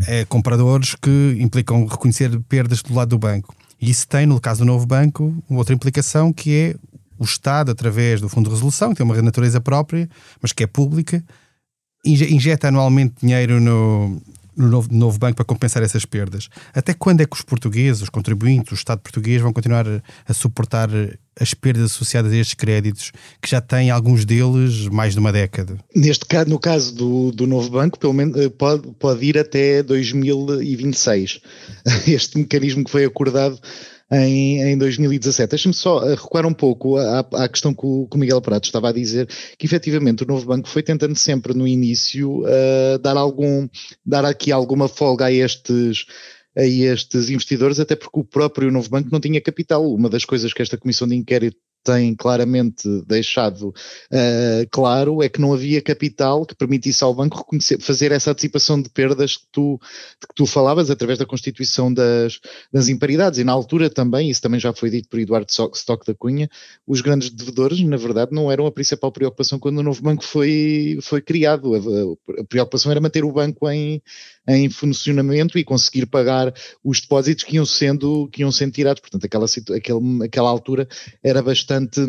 a 0.00 0.24
compradores 0.26 0.94
que 0.94 1.36
implicam 1.38 1.86
reconhecer 1.86 2.38
perdas 2.48 2.82
do 2.82 2.94
lado 2.94 3.10
do 3.10 3.18
banco. 3.18 3.54
E 3.80 3.90
isso 3.90 4.06
tem, 4.08 4.26
no 4.26 4.40
caso 4.40 4.60
do 4.60 4.64
novo 4.64 4.86
banco, 4.86 5.32
outra 5.48 5.74
implicação 5.74 6.32
que 6.32 6.54
é 6.54 6.74
o 7.18 7.24
Estado, 7.24 7.70
através 7.70 8.20
do 8.20 8.28
Fundo 8.28 8.48
de 8.48 8.54
Resolução, 8.54 8.90
que 8.90 8.96
tem 8.96 9.04
uma 9.04 9.20
natureza 9.20 9.60
própria, 9.60 10.08
mas 10.40 10.52
que 10.52 10.64
é 10.64 10.66
pública, 10.66 11.24
injeta 12.04 12.68
anualmente 12.68 13.14
dinheiro 13.20 13.60
no, 13.60 14.20
no 14.56 14.68
novo, 14.68 14.88
novo, 14.92 15.18
banco 15.18 15.36
para 15.36 15.44
compensar 15.44 15.82
essas 15.82 16.04
perdas. 16.04 16.48
Até 16.74 16.92
quando 16.92 17.20
é 17.20 17.26
que 17.26 17.34
os 17.34 17.42
portugueses, 17.42 18.02
os 18.02 18.08
contribuintes, 18.08 18.72
o 18.72 18.74
Estado 18.74 19.00
português 19.00 19.40
vão 19.40 19.52
continuar 19.52 19.86
a 20.26 20.34
suportar 20.34 20.88
as 21.40 21.54
perdas 21.54 21.92
associadas 21.92 22.32
a 22.32 22.36
estes 22.36 22.54
créditos, 22.54 23.12
que 23.40 23.48
já 23.48 23.60
têm 23.60 23.90
alguns 23.90 24.24
deles 24.24 24.88
mais 24.88 25.12
de 25.12 25.20
uma 25.20 25.32
década? 25.32 25.78
Neste 25.94 26.26
caso, 26.26 26.50
no 26.50 26.58
caso 26.58 26.92
do, 26.92 27.30
do 27.30 27.46
novo 27.46 27.70
banco, 27.70 27.98
pelo 27.98 28.12
menos 28.12 28.36
eh, 28.36 28.48
pode, 28.48 28.88
pode 28.98 29.24
ir 29.24 29.38
até 29.38 29.82
2026. 29.82 31.40
Este 32.08 32.38
mecanismo 32.38 32.84
que 32.84 32.90
foi 32.90 33.04
acordado 33.04 33.60
em, 34.10 34.62
em 34.62 34.78
2017. 34.78 35.50
Deixa-me 35.50 35.74
só 35.74 36.02
eh, 36.04 36.14
recuar 36.14 36.46
um 36.46 36.52
pouco 36.52 36.96
à, 36.96 37.20
à 37.20 37.48
questão 37.48 37.74
que 37.74 37.84
o, 37.84 38.06
que 38.08 38.16
o, 38.16 38.18
Miguel 38.18 38.40
Prato 38.40 38.64
estava 38.64 38.88
a 38.88 38.92
dizer, 38.92 39.28
que 39.58 39.66
efetivamente 39.66 40.22
o 40.22 40.26
novo 40.26 40.46
banco 40.46 40.68
foi 40.68 40.82
tentando 40.82 41.16
sempre 41.16 41.54
no 41.54 41.66
início 41.66 42.42
uh, 42.42 42.98
dar 43.00 43.16
algum, 43.16 43.68
dar 44.04 44.24
aqui 44.24 44.50
alguma 44.50 44.88
folga 44.88 45.26
a 45.26 45.32
estes 45.32 46.06
a 46.56 46.64
estes 46.64 47.30
investidores, 47.30 47.78
até 47.78 47.94
porque 47.94 48.18
o 48.18 48.24
próprio 48.24 48.72
novo 48.72 48.90
banco 48.90 49.10
não 49.12 49.20
tinha 49.20 49.40
capital. 49.40 49.94
Uma 49.94 50.08
das 50.08 50.24
coisas 50.24 50.52
que 50.52 50.60
esta 50.60 50.76
comissão 50.76 51.06
de 51.06 51.14
inquérito 51.14 51.56
tem 51.88 52.14
claramente 52.14 52.86
deixado 53.06 53.68
uh, 53.68 54.68
claro 54.70 55.22
é 55.22 55.28
que 55.28 55.40
não 55.40 55.54
havia 55.54 55.80
capital 55.80 56.44
que 56.44 56.54
permitisse 56.54 57.02
ao 57.02 57.14
banco 57.14 57.46
fazer 57.80 58.12
essa 58.12 58.32
antecipação 58.32 58.80
de 58.80 58.90
perdas 58.90 59.38
que 59.38 59.46
tu, 59.50 59.80
que 60.20 60.34
tu 60.34 60.44
falavas 60.44 60.90
através 60.90 61.18
da 61.18 61.24
constituição 61.24 61.92
das, 61.92 62.40
das 62.70 62.88
imparidades. 62.88 63.38
E 63.38 63.44
na 63.44 63.52
altura 63.52 63.88
também, 63.88 64.28
isso 64.28 64.42
também 64.42 64.60
já 64.60 64.72
foi 64.74 64.90
dito 64.90 65.08
por 65.08 65.18
Eduardo 65.18 65.50
Stock 65.50 66.06
da 66.06 66.14
Cunha, 66.14 66.50
os 66.86 67.00
grandes 67.00 67.30
devedores, 67.30 67.80
na 67.80 67.96
verdade, 67.96 68.32
não 68.34 68.52
eram 68.52 68.66
a 68.66 68.72
principal 68.72 69.10
preocupação 69.10 69.58
quando 69.58 69.78
o 69.78 69.82
novo 69.82 70.02
banco 70.02 70.22
foi, 70.22 70.98
foi 71.00 71.22
criado. 71.22 71.74
A, 71.74 72.40
a 72.40 72.44
preocupação 72.44 72.90
era 72.92 73.00
manter 73.00 73.24
o 73.24 73.32
banco 73.32 73.68
em, 73.70 74.02
em 74.48 74.70
funcionamento 74.70 75.58
e 75.58 75.64
conseguir 75.64 76.06
pagar 76.06 76.52
os 76.82 77.00
depósitos 77.00 77.44
que 77.44 77.56
iam 77.56 77.66
sendo, 77.66 78.28
que 78.28 78.40
iam 78.40 78.50
sendo 78.50 78.72
tirados. 78.72 79.00
Portanto, 79.00 79.26
aquela, 79.26 79.46
aquela 80.24 80.48
altura 80.48 80.88
era 81.22 81.42
bastante 81.42 82.00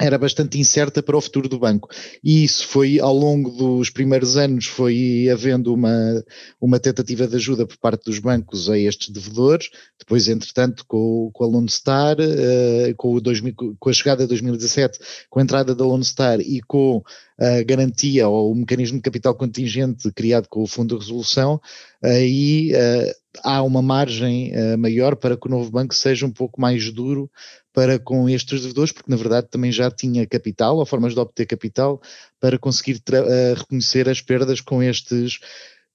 era 0.00 0.16
bastante 0.16 0.58
incerta 0.58 1.02
para 1.02 1.16
o 1.16 1.20
futuro 1.20 1.48
do 1.48 1.58
banco. 1.58 1.88
E 2.24 2.42
isso 2.42 2.66
foi, 2.66 2.98
ao 2.98 3.14
longo 3.14 3.50
dos 3.50 3.90
primeiros 3.90 4.36
anos, 4.36 4.66
foi 4.66 5.28
havendo 5.30 5.74
uma, 5.74 6.24
uma 6.58 6.80
tentativa 6.80 7.26
de 7.26 7.36
ajuda 7.36 7.66
por 7.66 7.76
parte 7.76 8.04
dos 8.06 8.18
bancos 8.18 8.70
a 8.70 8.78
estes 8.78 9.10
devedores, 9.10 9.68
depois, 9.98 10.26
entretanto, 10.26 10.84
com, 10.88 11.30
com 11.32 11.44
a 11.44 11.46
Lone 11.46 11.68
Star, 11.68 12.16
uh, 12.18 12.94
com, 12.96 13.14
o 13.14 13.20
2000, 13.20 13.76
com 13.78 13.90
a 13.90 13.92
chegada 13.92 14.22
de 14.22 14.28
2017, 14.28 14.98
com 15.28 15.38
a 15.38 15.42
entrada 15.42 15.74
da 15.74 15.84
Lone 15.84 16.04
Star 16.04 16.40
e 16.40 16.62
com 16.62 17.02
a 17.38 17.62
garantia 17.62 18.28
ou 18.28 18.52
o 18.52 18.54
mecanismo 18.54 18.98
de 18.98 19.02
capital 19.02 19.34
contingente 19.34 20.10
criado 20.12 20.46
com 20.48 20.62
o 20.62 20.66
Fundo 20.66 20.94
de 20.94 21.04
Resolução, 21.04 21.60
aí 22.02 22.72
uh, 22.74 23.19
há 23.42 23.62
uma 23.62 23.80
margem 23.80 24.52
uh, 24.52 24.78
maior 24.78 25.16
para 25.16 25.36
que 25.36 25.46
o 25.46 25.50
novo 25.50 25.70
banco 25.70 25.94
seja 25.94 26.26
um 26.26 26.32
pouco 26.32 26.60
mais 26.60 26.92
duro 26.92 27.30
para 27.72 27.98
com 27.98 28.28
estes 28.28 28.62
devedores, 28.62 28.92
porque 28.92 29.10
na 29.10 29.16
verdade 29.16 29.48
também 29.48 29.70
já 29.70 29.90
tinha 29.90 30.26
capital, 30.26 30.76
ou 30.76 30.86
formas 30.86 31.14
de 31.14 31.20
obter 31.20 31.46
capital, 31.46 32.00
para 32.40 32.58
conseguir 32.58 32.96
uh, 32.96 33.54
reconhecer 33.56 34.08
as 34.08 34.20
perdas 34.20 34.60
com 34.60 34.82
estes 34.82 35.38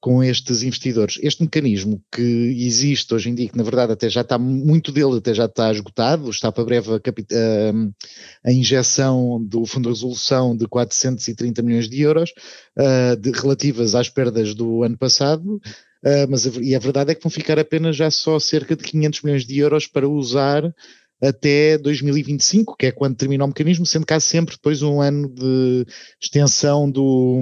com 0.06 0.24
estes 0.24 0.62
investidores. 0.62 1.18
Este 1.24 1.42
mecanismo 1.42 2.00
que 2.12 2.22
existe 2.22 3.12
hoje 3.12 3.32
em 3.32 3.34
dia, 3.34 3.50
que 3.50 3.58
na 3.58 3.64
verdade 3.64 3.92
até 3.92 4.08
já 4.08 4.22
está, 4.22 4.38
muito 4.38 4.92
dele 4.92 5.18
até 5.18 5.34
já 5.34 5.46
está 5.46 5.72
esgotado, 5.72 6.30
está 6.30 6.52
para 6.52 6.64
breve 6.64 6.92
a, 6.92 6.96
a, 6.98 8.50
a 8.50 8.54
injeção 8.54 9.44
do 9.44 9.66
Fundo 9.66 9.86
de 9.86 9.96
Resolução 9.96 10.56
de 10.56 10.68
430 10.68 11.64
milhões 11.64 11.90
de 11.90 12.02
euros, 12.02 12.32
uh, 12.78 13.16
de, 13.20 13.32
relativas 13.32 13.96
às 13.96 14.08
perdas 14.08 14.54
do 14.54 14.84
ano 14.84 14.96
passado, 14.96 15.60
uh, 16.06 16.30
mas 16.30 16.46
a, 16.46 16.52
e 16.62 16.76
a 16.76 16.80
verdade 16.80 17.12
é 17.12 17.16
que 17.16 17.24
vão 17.24 17.32
ficar 17.32 17.58
apenas 17.60 17.96
já 17.96 18.10
só 18.12 18.40
cerca 18.40 18.76
de 18.76 18.84
500 18.84 19.22
milhões 19.22 19.46
de 19.46 19.60
euros 19.60 19.88
para 19.88 20.08
usar 20.08 20.74
até 21.22 21.78
2025, 21.78 22.76
que 22.76 22.88
é 22.88 22.92
quando 22.92 23.16
termina 23.16 23.46
o 23.46 23.48
mecanismo, 23.48 23.86
sendo 23.86 24.06
que 24.06 24.14
há 24.14 24.20
sempre 24.20 24.56
depois 24.56 24.82
um 24.82 25.02
ano 25.02 25.30
de 25.30 25.86
extensão 26.22 26.90
do, 26.90 27.42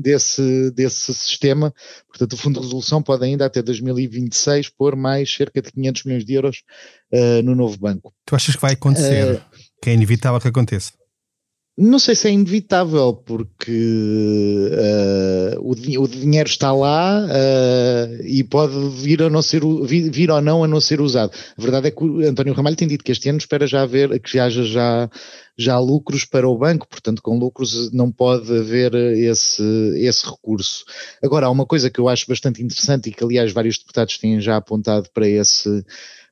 desse, 0.00 0.70
desse 0.70 1.12
sistema. 1.12 1.74
Portanto, 2.06 2.32
o 2.34 2.36
Fundo 2.36 2.60
de 2.60 2.66
Resolução 2.66 3.02
pode 3.02 3.24
ainda 3.24 3.44
até 3.44 3.60
2026 3.60 4.70
pôr 4.70 4.96
mais 4.96 5.32
cerca 5.32 5.60
de 5.60 5.72
500 5.72 6.04
milhões 6.04 6.24
de 6.24 6.34
euros 6.34 6.62
uh, 7.12 7.42
no 7.42 7.54
novo 7.54 7.76
banco. 7.76 8.12
Tu 8.24 8.34
achas 8.34 8.54
que 8.54 8.62
vai 8.62 8.74
acontecer? 8.74 9.34
Uh, 9.34 9.40
que 9.82 9.90
é 9.90 9.94
inevitável 9.94 10.40
que 10.40 10.48
aconteça? 10.48 10.92
Não 11.80 12.00
sei 12.00 12.16
se 12.16 12.26
é 12.26 12.32
inevitável, 12.32 13.12
porque 13.14 13.70
uh, 14.72 15.60
o, 15.60 16.02
o, 16.02 16.08
dinheiro 16.08 16.48
está 16.48 16.72
lá 16.72 17.24
uh, 17.24 18.26
e 18.26 18.42
pode 18.42 18.74
vir, 19.00 19.22
a 19.22 19.30
não 19.30 19.40
ser, 19.40 19.62
vir, 19.84 20.10
vir, 20.10 20.28
ou 20.28 20.40
não 20.40 20.64
a 20.64 20.66
não 20.66 20.80
ser 20.80 21.00
usado. 21.00 21.30
A 21.56 21.62
verdade 21.62 21.86
é 21.86 21.90
que 21.92 22.04
António 22.26 22.52
Ramalho 22.52 22.74
tem 22.74 22.88
dito 22.88 23.04
que 23.04 23.12
este 23.12 23.28
ano 23.28 23.38
espera 23.38 23.64
já 23.64 23.82
haver, 23.82 24.18
que 24.18 24.40
haja 24.40 24.64
já, 24.64 25.08
já 25.56 25.78
lucros 25.78 26.24
para 26.24 26.48
o 26.48 26.58
banco, 26.58 26.88
portanto, 26.88 27.22
com 27.22 27.38
lucros 27.38 27.92
não 27.92 28.10
pode 28.10 28.52
haver 28.58 28.92
esse, 28.96 29.62
esse 29.98 30.28
recurso. 30.28 30.84
Agora, 31.22 31.46
há 31.46 31.50
uma 31.50 31.64
coisa 31.64 31.88
que 31.88 32.00
eu 32.00 32.08
acho 32.08 32.26
bastante 32.26 32.60
interessante 32.60 33.08
e 33.08 33.12
que, 33.12 33.22
aliás, 33.22 33.52
vários 33.52 33.78
deputados 33.78 34.18
têm 34.18 34.40
já 34.40 34.56
apontado 34.56 35.08
para 35.14 35.28
esse 35.28 35.84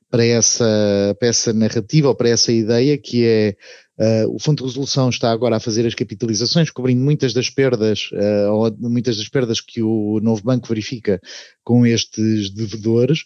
para 0.09 0.25
essa, 0.25 1.15
para 1.19 1.27
essa 1.27 1.53
narrativa 1.53 2.07
ou 2.07 2.15
para 2.15 2.29
essa 2.29 2.51
ideia 2.51 2.97
que 2.97 3.25
é 3.25 3.55
Uh, 3.99 4.35
o 4.35 4.39
Fundo 4.39 4.57
de 4.57 4.63
Resolução 4.63 5.09
está 5.09 5.31
agora 5.31 5.55
a 5.55 5.59
fazer 5.59 5.85
as 5.87 5.95
capitalizações, 5.95 6.69
cobrindo 6.69 7.03
muitas 7.03 7.33
das 7.33 7.49
perdas, 7.49 8.09
uh, 8.11 8.51
ou 8.51 8.71
muitas 8.79 9.17
das 9.17 9.27
perdas 9.27 9.59
que 9.59 9.81
o 9.81 10.19
novo 10.21 10.43
banco 10.43 10.67
verifica 10.67 11.19
com 11.63 11.85
estes 11.85 12.51
devedores, 12.51 13.23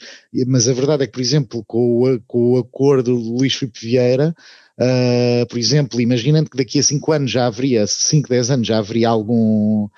mas 0.47 0.69
a 0.69 0.73
verdade 0.73 1.03
é 1.03 1.07
que, 1.07 1.13
por 1.13 1.21
exemplo, 1.21 1.63
com 1.65 2.03
o, 2.03 2.21
com 2.21 2.53
o 2.53 2.57
acordo 2.57 3.15
de 3.15 3.29
Luís 3.29 3.53
Filipe 3.53 3.79
Vieira, 3.81 4.33
uh, 4.79 5.45
por 5.47 5.59
exemplo, 5.59 5.99
imaginando 5.99 6.49
que 6.49 6.57
daqui 6.57 6.79
a 6.79 6.83
5 6.83 7.11
anos 7.11 7.31
já 7.31 7.47
haveria, 7.47 7.85
5, 7.85 8.29
10 8.29 8.51
anos 8.51 8.67
já 8.67 8.77
haveria 8.77 9.09
algum, 9.09 9.89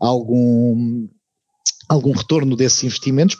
algum 0.00 1.08
algum 1.88 2.12
retorno 2.12 2.56
desses 2.56 2.84
investimentos, 2.84 3.36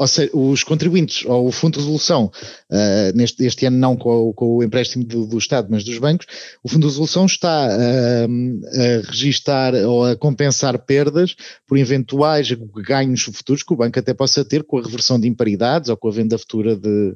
ou 0.00 0.06
seja, 0.06 0.30
os 0.32 0.64
contribuintes 0.64 1.26
ou 1.26 1.48
o 1.48 1.52
Fundo 1.52 1.74
de 1.74 1.80
Resolução, 1.80 2.32
uh, 2.70 3.14
neste 3.14 3.44
este 3.44 3.66
ano 3.66 3.76
não 3.76 3.94
com, 3.94 4.32
com 4.32 4.56
o 4.56 4.62
empréstimo 4.62 5.04
do, 5.04 5.26
do, 5.26 5.36
Estado, 5.36 5.68
mas 5.70 5.84
dos 5.84 5.98
bancos, 5.98 6.26
o 6.64 6.70
Fundo 6.70 6.80
de 6.80 6.86
Resolução 6.86 7.26
está 7.26 7.68
uh, 7.68 8.66
a 8.80 9.10
registar 9.10 9.74
ou 9.74 10.06
a 10.06 10.16
compensar 10.16 10.78
perdas 10.78 11.36
por 11.66 11.76
eventuais 11.76 12.50
ganhos 12.76 13.24
futuros 13.24 13.62
que 13.62 13.74
o 13.74 13.76
banco 13.76 13.98
até 13.98 14.14
possa 14.14 14.42
ter 14.42 14.64
com 14.64 14.78
a 14.78 14.82
reversão 14.82 15.20
de 15.20 15.28
imparidades 15.28 15.90
ou 15.90 15.98
com 15.98 16.08
a 16.08 16.12
venda 16.12 16.38
futura 16.38 16.74
de, 16.74 17.14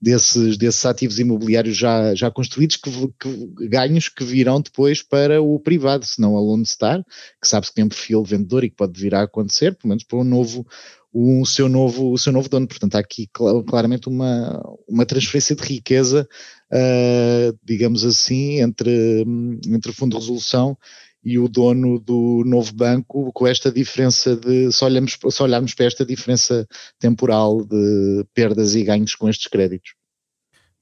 desses, 0.00 0.56
desses 0.56 0.86
ativos 0.86 1.18
imobiliários 1.18 1.76
já, 1.76 2.14
já 2.14 2.30
construídos, 2.30 2.76
que, 2.76 2.90
que, 3.20 3.68
ganhos 3.68 4.08
que 4.08 4.24
virão 4.24 4.58
depois 4.58 5.02
para 5.02 5.42
o 5.42 5.60
privado, 5.60 6.06
se 6.06 6.18
não 6.18 6.34
a 6.34 6.40
Lone 6.40 6.64
Star, 6.64 7.04
que 7.40 7.46
sabe 7.46 7.66
que 7.66 7.74
tem 7.74 7.84
um 7.84 7.90
perfil 7.90 8.24
vendedor 8.24 8.64
e 8.64 8.70
que 8.70 8.76
pode 8.76 8.98
vir 8.98 9.14
a 9.14 9.22
acontecer, 9.22 9.74
pelo 9.74 9.90
menos 9.90 10.02
para 10.02 10.18
um 10.18 10.24
novo 10.24 10.66
o 11.12 11.44
seu 11.44 11.68
novo, 11.68 12.12
o 12.12 12.18
seu 12.18 12.32
novo 12.32 12.48
dono. 12.48 12.66
Portanto, 12.66 12.94
há 12.94 12.98
aqui 13.00 13.28
claramente 13.66 14.08
uma, 14.08 14.62
uma 14.88 15.04
transferência 15.04 15.54
de 15.54 15.62
riqueza, 15.62 16.26
uh, 16.72 17.58
digamos 17.62 18.04
assim, 18.04 18.60
entre, 18.60 19.24
entre 19.66 19.90
o 19.90 19.94
Fundo 19.94 20.12
de 20.12 20.20
Resolução 20.20 20.76
e 21.24 21.38
o 21.38 21.48
dono 21.48 22.00
do 22.00 22.42
novo 22.44 22.72
banco, 22.74 23.32
com 23.32 23.46
esta 23.46 23.70
diferença 23.70 24.34
de, 24.34 24.72
se 24.72 24.84
olharmos, 24.84 25.16
se 25.30 25.42
olharmos 25.42 25.74
para 25.74 25.86
esta 25.86 26.04
diferença 26.04 26.66
temporal 26.98 27.64
de 27.64 28.24
perdas 28.34 28.74
e 28.74 28.82
ganhos 28.82 29.14
com 29.14 29.28
estes 29.28 29.46
créditos. 29.46 29.92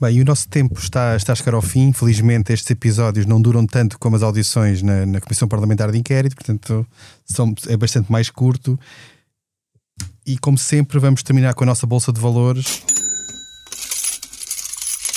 Bem, 0.00 0.16
e 0.16 0.22
o 0.22 0.24
nosso 0.24 0.48
tempo 0.48 0.80
está, 0.80 1.14
está 1.14 1.34
a 1.34 1.36
chegar 1.36 1.52
ao 1.52 1.60
fim. 1.60 1.92
Felizmente, 1.92 2.54
estes 2.54 2.70
episódios 2.70 3.26
não 3.26 3.40
duram 3.40 3.66
tanto 3.66 3.98
como 3.98 4.16
as 4.16 4.22
audições 4.22 4.80
na, 4.80 5.04
na 5.04 5.20
Comissão 5.20 5.46
Parlamentar 5.46 5.92
de 5.92 5.98
Inquérito, 5.98 6.36
portanto, 6.36 6.86
são, 7.26 7.52
é 7.68 7.76
bastante 7.76 8.10
mais 8.10 8.30
curto. 8.30 8.80
E 10.30 10.38
como 10.38 10.56
sempre, 10.56 11.00
vamos 11.00 11.24
terminar 11.24 11.54
com 11.54 11.64
a 11.64 11.66
nossa 11.66 11.88
Bolsa 11.88 12.12
de 12.12 12.20
Valores. 12.20 12.84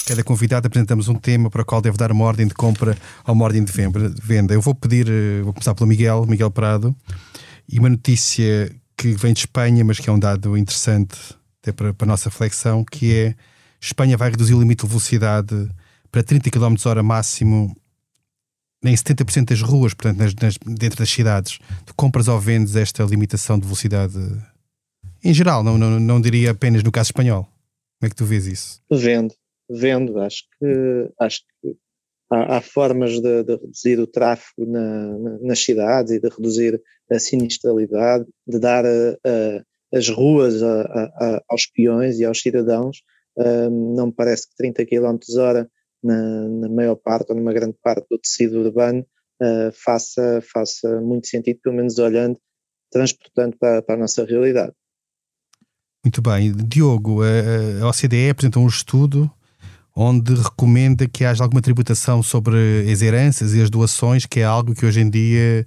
Cada 0.08 0.24
convidado 0.24 0.66
apresentamos 0.66 1.08
um 1.08 1.14
tema 1.14 1.52
para 1.52 1.62
o 1.62 1.66
qual 1.66 1.84
deve 1.84 1.96
dar 1.98 2.12
uma 2.12 2.26
ordem 2.26 2.48
de 2.48 2.56
compra 2.56 2.98
ou 3.24 3.36
uma 3.36 3.46
ordem 3.46 3.64
de 3.64 3.72
venda. 3.72 4.56
Eu 4.56 4.60
vou 4.60 4.74
pedir, 4.74 5.08
eh, 5.08 5.44
vou 5.44 5.54
começar 5.54 5.76
pelo 5.76 5.88
Miguel, 5.88 6.26
Miguel 6.26 6.50
Prado, 6.50 6.96
e 7.70 7.78
uma 7.78 7.90
notícia 7.90 8.76
que 8.98 9.14
vem 9.14 9.34
de 9.34 9.42
Espanha, 9.42 9.86
mas 9.86 10.00
que 10.00 10.10
é 10.10 10.12
um 10.12 10.18
dado 10.18 10.58
interessante 10.58 11.16
até 11.62 11.72
para, 11.72 11.94
para 11.94 12.08
a 12.08 12.10
nossa 12.10 12.30
reflexão, 12.30 12.84
que 12.84 13.14
é 13.14 13.36
Espanha 13.80 14.18
vai 14.18 14.32
reduzir 14.32 14.56
o 14.56 14.60
limite 14.60 14.82
de 14.82 14.90
velocidade 14.90 15.70
para 16.12 16.24
30 16.24 16.50
km 16.50 16.74
hora 16.86 17.04
máximo 17.04 17.78
em 18.84 18.96
70% 18.96 19.50
das 19.50 19.62
ruas, 19.62 19.94
portanto, 19.94 20.18
nas, 20.18 20.34
nas, 20.34 20.58
dentro 20.66 20.98
das 20.98 21.10
cidades. 21.12 21.60
Tu 21.86 21.94
compras 21.94 22.28
ou 22.28 22.40
vendes 22.40 22.76
esta 22.76 23.04
limitação 23.04 23.60
de 23.60 23.66
velocidade 23.66 24.18
em 25.24 25.34
geral, 25.34 25.64
não, 25.64 25.78
não, 25.78 26.00
não 26.00 26.22
diria 26.22 26.52
apenas 26.52 26.84
no 26.84 26.92
caso 26.92 27.08
espanhol. 27.08 27.44
Como 27.44 28.08
é 28.08 28.10
que 28.10 28.16
tu 28.16 28.26
vês 28.26 28.46
isso? 28.48 28.82
Vendo, 28.92 29.34
vendo. 29.70 30.20
Acho 30.20 30.44
que, 30.60 31.12
acho 31.20 31.40
que 31.62 31.76
há, 32.32 32.58
há 32.58 32.62
formas 32.62 33.14
de, 33.22 33.44
de, 33.44 33.56
reduzir 33.56 34.00
o 34.00 34.08
tráfego 34.08 34.66
na, 34.70 35.18
na, 35.18 35.38
nas 35.40 35.60
cidades 35.64 36.12
e 36.12 36.20
de 36.20 36.30
reduzir 36.30 36.82
a 37.12 37.20
sinistralidade, 37.20 38.26
de 38.48 38.60
dar 38.60 38.86
a, 38.86 38.90
a, 38.90 39.98
as 39.98 40.10
ruas 40.10 40.62
a, 40.64 41.44
aos 41.48 41.66
peões 41.68 42.20
e 42.20 42.26
aos 42.26 42.42
cidadãos 42.42 43.04
não 43.36 44.08
me 44.08 44.14
parece 44.14 44.48
que 44.48 44.56
30 44.56 44.86
km 44.86 45.18
hora 45.40 45.70
na, 46.04 46.50
na, 46.50 46.70
maior 46.70 46.96
parte 46.96 47.32
ou 47.32 47.38
numa 47.38 47.54
grande 47.54 47.76
parte 47.82 48.06
do 48.10 48.20
tecido 48.20 48.60
urbano 48.60 49.06
uh, 49.42 49.72
faça, 49.74 50.42
faça 50.42 51.02
muito 51.02 51.28
sentido, 51.28 51.60
pelo 51.64 51.76
menos 51.76 51.98
olhando, 51.98 52.40
transportando 52.92 53.58
para, 53.58 53.82
para 53.82 53.96
a 53.96 53.98
nossa 53.98 54.26
realidade. 54.26 54.74
Muito 56.04 56.22
bem. 56.22 56.52
Diogo, 56.52 57.22
a 57.82 57.88
OCDE 57.88 58.30
apresentou 58.30 58.64
um 58.64 58.68
estudo 58.68 59.32
onde 59.96 60.34
recomenda 60.34 61.08
que 61.08 61.24
haja 61.24 61.44
alguma 61.44 61.62
tributação 61.62 62.22
sobre 62.24 62.58
as 62.92 63.02
heranças 63.02 63.54
e 63.54 63.62
as 63.62 63.70
doações, 63.70 64.26
que 64.26 64.40
é 64.40 64.44
algo 64.44 64.74
que 64.74 64.86
hoje 64.86 65.02
em 65.02 65.10
dia 65.10 65.66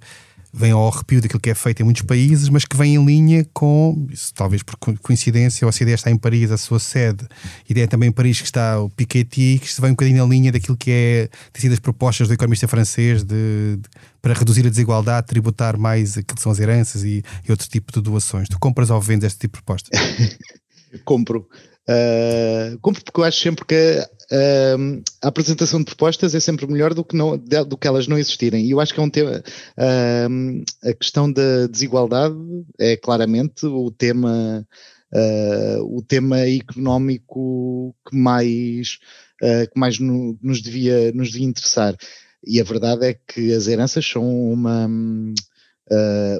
vem 0.53 0.71
ao 0.71 0.87
arrepio 0.87 1.21
daquilo 1.21 1.39
que 1.39 1.49
é 1.49 1.55
feito 1.55 1.81
em 1.81 1.83
muitos 1.83 2.01
países, 2.03 2.49
mas 2.49 2.65
que 2.65 2.75
vem 2.75 2.95
em 2.95 3.05
linha 3.05 3.45
com, 3.53 4.07
isso, 4.11 4.33
talvez 4.33 4.63
por 4.63 4.75
coincidência, 4.77 5.65
a 5.65 5.69
OCDE 5.69 5.91
está 5.91 6.09
em 6.09 6.17
Paris, 6.17 6.51
a 6.51 6.57
sua 6.57 6.79
sede, 6.79 7.27
e 7.69 7.79
é 7.79 7.87
também 7.87 8.09
em 8.09 8.11
Paris 8.11 8.39
que 8.39 8.45
está 8.45 8.79
o 8.79 8.89
Piketty, 8.89 9.59
que 9.59 9.81
vem 9.81 9.91
um 9.91 9.93
bocadinho 9.93 10.17
na 10.17 10.29
linha 10.29 10.51
daquilo 10.51 10.77
que 10.77 10.91
é, 10.91 11.29
tem 11.53 11.61
sido 11.61 11.73
as 11.73 11.79
propostas 11.79 12.27
do 12.27 12.33
economista 12.33 12.67
francês 12.67 13.23
de, 13.23 13.77
de, 13.77 13.89
para 14.21 14.33
reduzir 14.33 14.65
a 14.65 14.69
desigualdade, 14.69 15.27
tributar 15.27 15.77
mais 15.77 16.17
aquilo 16.17 16.35
que 16.35 16.41
são 16.41 16.51
as 16.51 16.59
heranças 16.59 17.03
e, 17.03 17.23
e 17.47 17.51
outro 17.51 17.67
tipo 17.67 17.91
de 17.91 18.01
doações. 18.01 18.47
Tu 18.49 18.57
compras 18.59 18.89
ou 18.89 18.99
vendes 18.99 19.27
este 19.27 19.39
tipo 19.39 19.57
de 19.57 19.63
proposta? 19.63 19.89
Compro. 21.05 21.47
Uh, 21.89 22.77
porque 22.81 23.21
eu 23.21 23.23
acho 23.23 23.39
sempre 23.39 23.65
que 23.65 23.75
uh, 23.75 25.03
a 25.23 25.27
apresentação 25.29 25.79
de 25.79 25.85
propostas 25.85 26.35
é 26.35 26.39
sempre 26.39 26.67
melhor 26.67 26.93
do 26.93 27.03
que, 27.03 27.15
não, 27.15 27.37
do 27.37 27.77
que 27.77 27.87
elas 27.87 28.07
não 28.07 28.17
existirem. 28.17 28.65
E 28.65 28.71
eu 28.71 28.81
acho 28.81 28.93
que 28.93 28.99
é 28.99 29.03
um 29.03 29.09
tema. 29.09 29.41
Uh, 29.77 30.63
a 30.83 30.93
questão 30.93 31.31
da 31.31 31.67
desigualdade 31.67 32.35
é 32.77 32.97
claramente 32.97 33.65
o 33.65 33.89
tema. 33.89 34.67
o 35.83 36.01
tema 36.01 36.39
económico 36.41 37.95
que 38.09 38.15
mais, 38.15 38.99
que 39.39 39.79
mais 39.79 39.99
no, 39.99 40.37
nos, 40.41 40.61
devia, 40.61 41.13
nos 41.13 41.31
devia 41.31 41.47
interessar. 41.47 41.95
E 42.45 42.59
a 42.59 42.63
verdade 42.63 43.05
é 43.05 43.13
que 43.13 43.53
as 43.53 43.67
heranças 43.67 44.05
são 44.05 44.23
uma, 44.51 44.89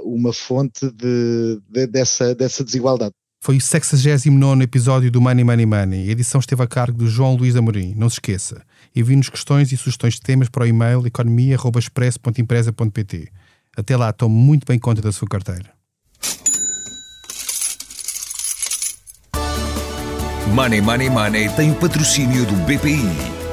uma 0.04 0.34
fonte 0.34 0.92
de, 0.92 1.62
de, 1.70 1.88
dessa, 1.88 2.36
dessa 2.36 2.64
desigualdade. 2.64 3.16
Foi 3.40 3.58
o 3.58 3.62
69 3.62 4.64
episódio 4.64 5.12
do 5.12 5.22
Money 5.22 5.44
Money 5.44 5.66
Money. 5.66 6.10
A 6.10 6.12
edição 6.12 6.40
esteve 6.40 6.64
a 6.64 6.68
cargo 6.68 6.98
do 6.98 7.08
João 7.08 7.36
Luís 7.36 7.56
Amorim. 7.56 7.94
Não 7.96 8.10
se 8.10 8.16
esqueça. 8.16 8.64
Envie-nos 8.96 9.30
questões 9.30 9.72
e 9.72 9.78
sugestões 9.78 10.16
de 10.16 10.22
temas 10.22 10.50
para 10.50 10.64
o 10.64 10.68
e-mail 10.68 11.06
economia.express.empresa.pt. 11.06 13.30
Até 13.78 13.96
lá, 13.96 14.12
tome 14.12 14.34
muito 14.36 14.66
bem 14.66 14.80
conta 14.80 15.02
da 15.02 15.12
sua 15.12 15.28
carteira. 15.28 15.78
Money 20.54 20.82
Money 20.82 21.10
Money 21.10 21.50
tem 21.50 21.72
o 21.72 21.76
patrocínio 21.76 22.46
do 22.46 22.54
BPI, 22.66 23.04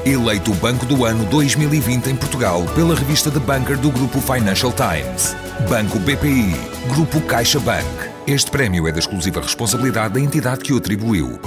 eleito 0.05 0.53
Banco 0.55 0.85
do 0.85 1.05
Ano 1.05 1.25
2020 1.25 2.07
em 2.07 2.15
Portugal 2.15 2.63
pela 2.73 2.95
revista 2.95 3.29
The 3.29 3.39
Banker 3.39 3.77
do 3.77 3.91
Grupo 3.91 4.21
Financial 4.21 4.73
Times. 4.73 5.35
Banco 5.69 5.99
BPI, 5.99 6.55
Grupo 6.89 7.21
CaixaBank. 7.21 8.04
Este 8.27 8.49
prémio 8.49 8.87
é 8.87 8.91
da 8.91 8.97
exclusiva 8.97 9.39
responsabilidade 9.39 10.15
da 10.15 10.19
entidade 10.19 10.63
que 10.63 10.73
o 10.73 10.77
atribuiu. 10.77 11.39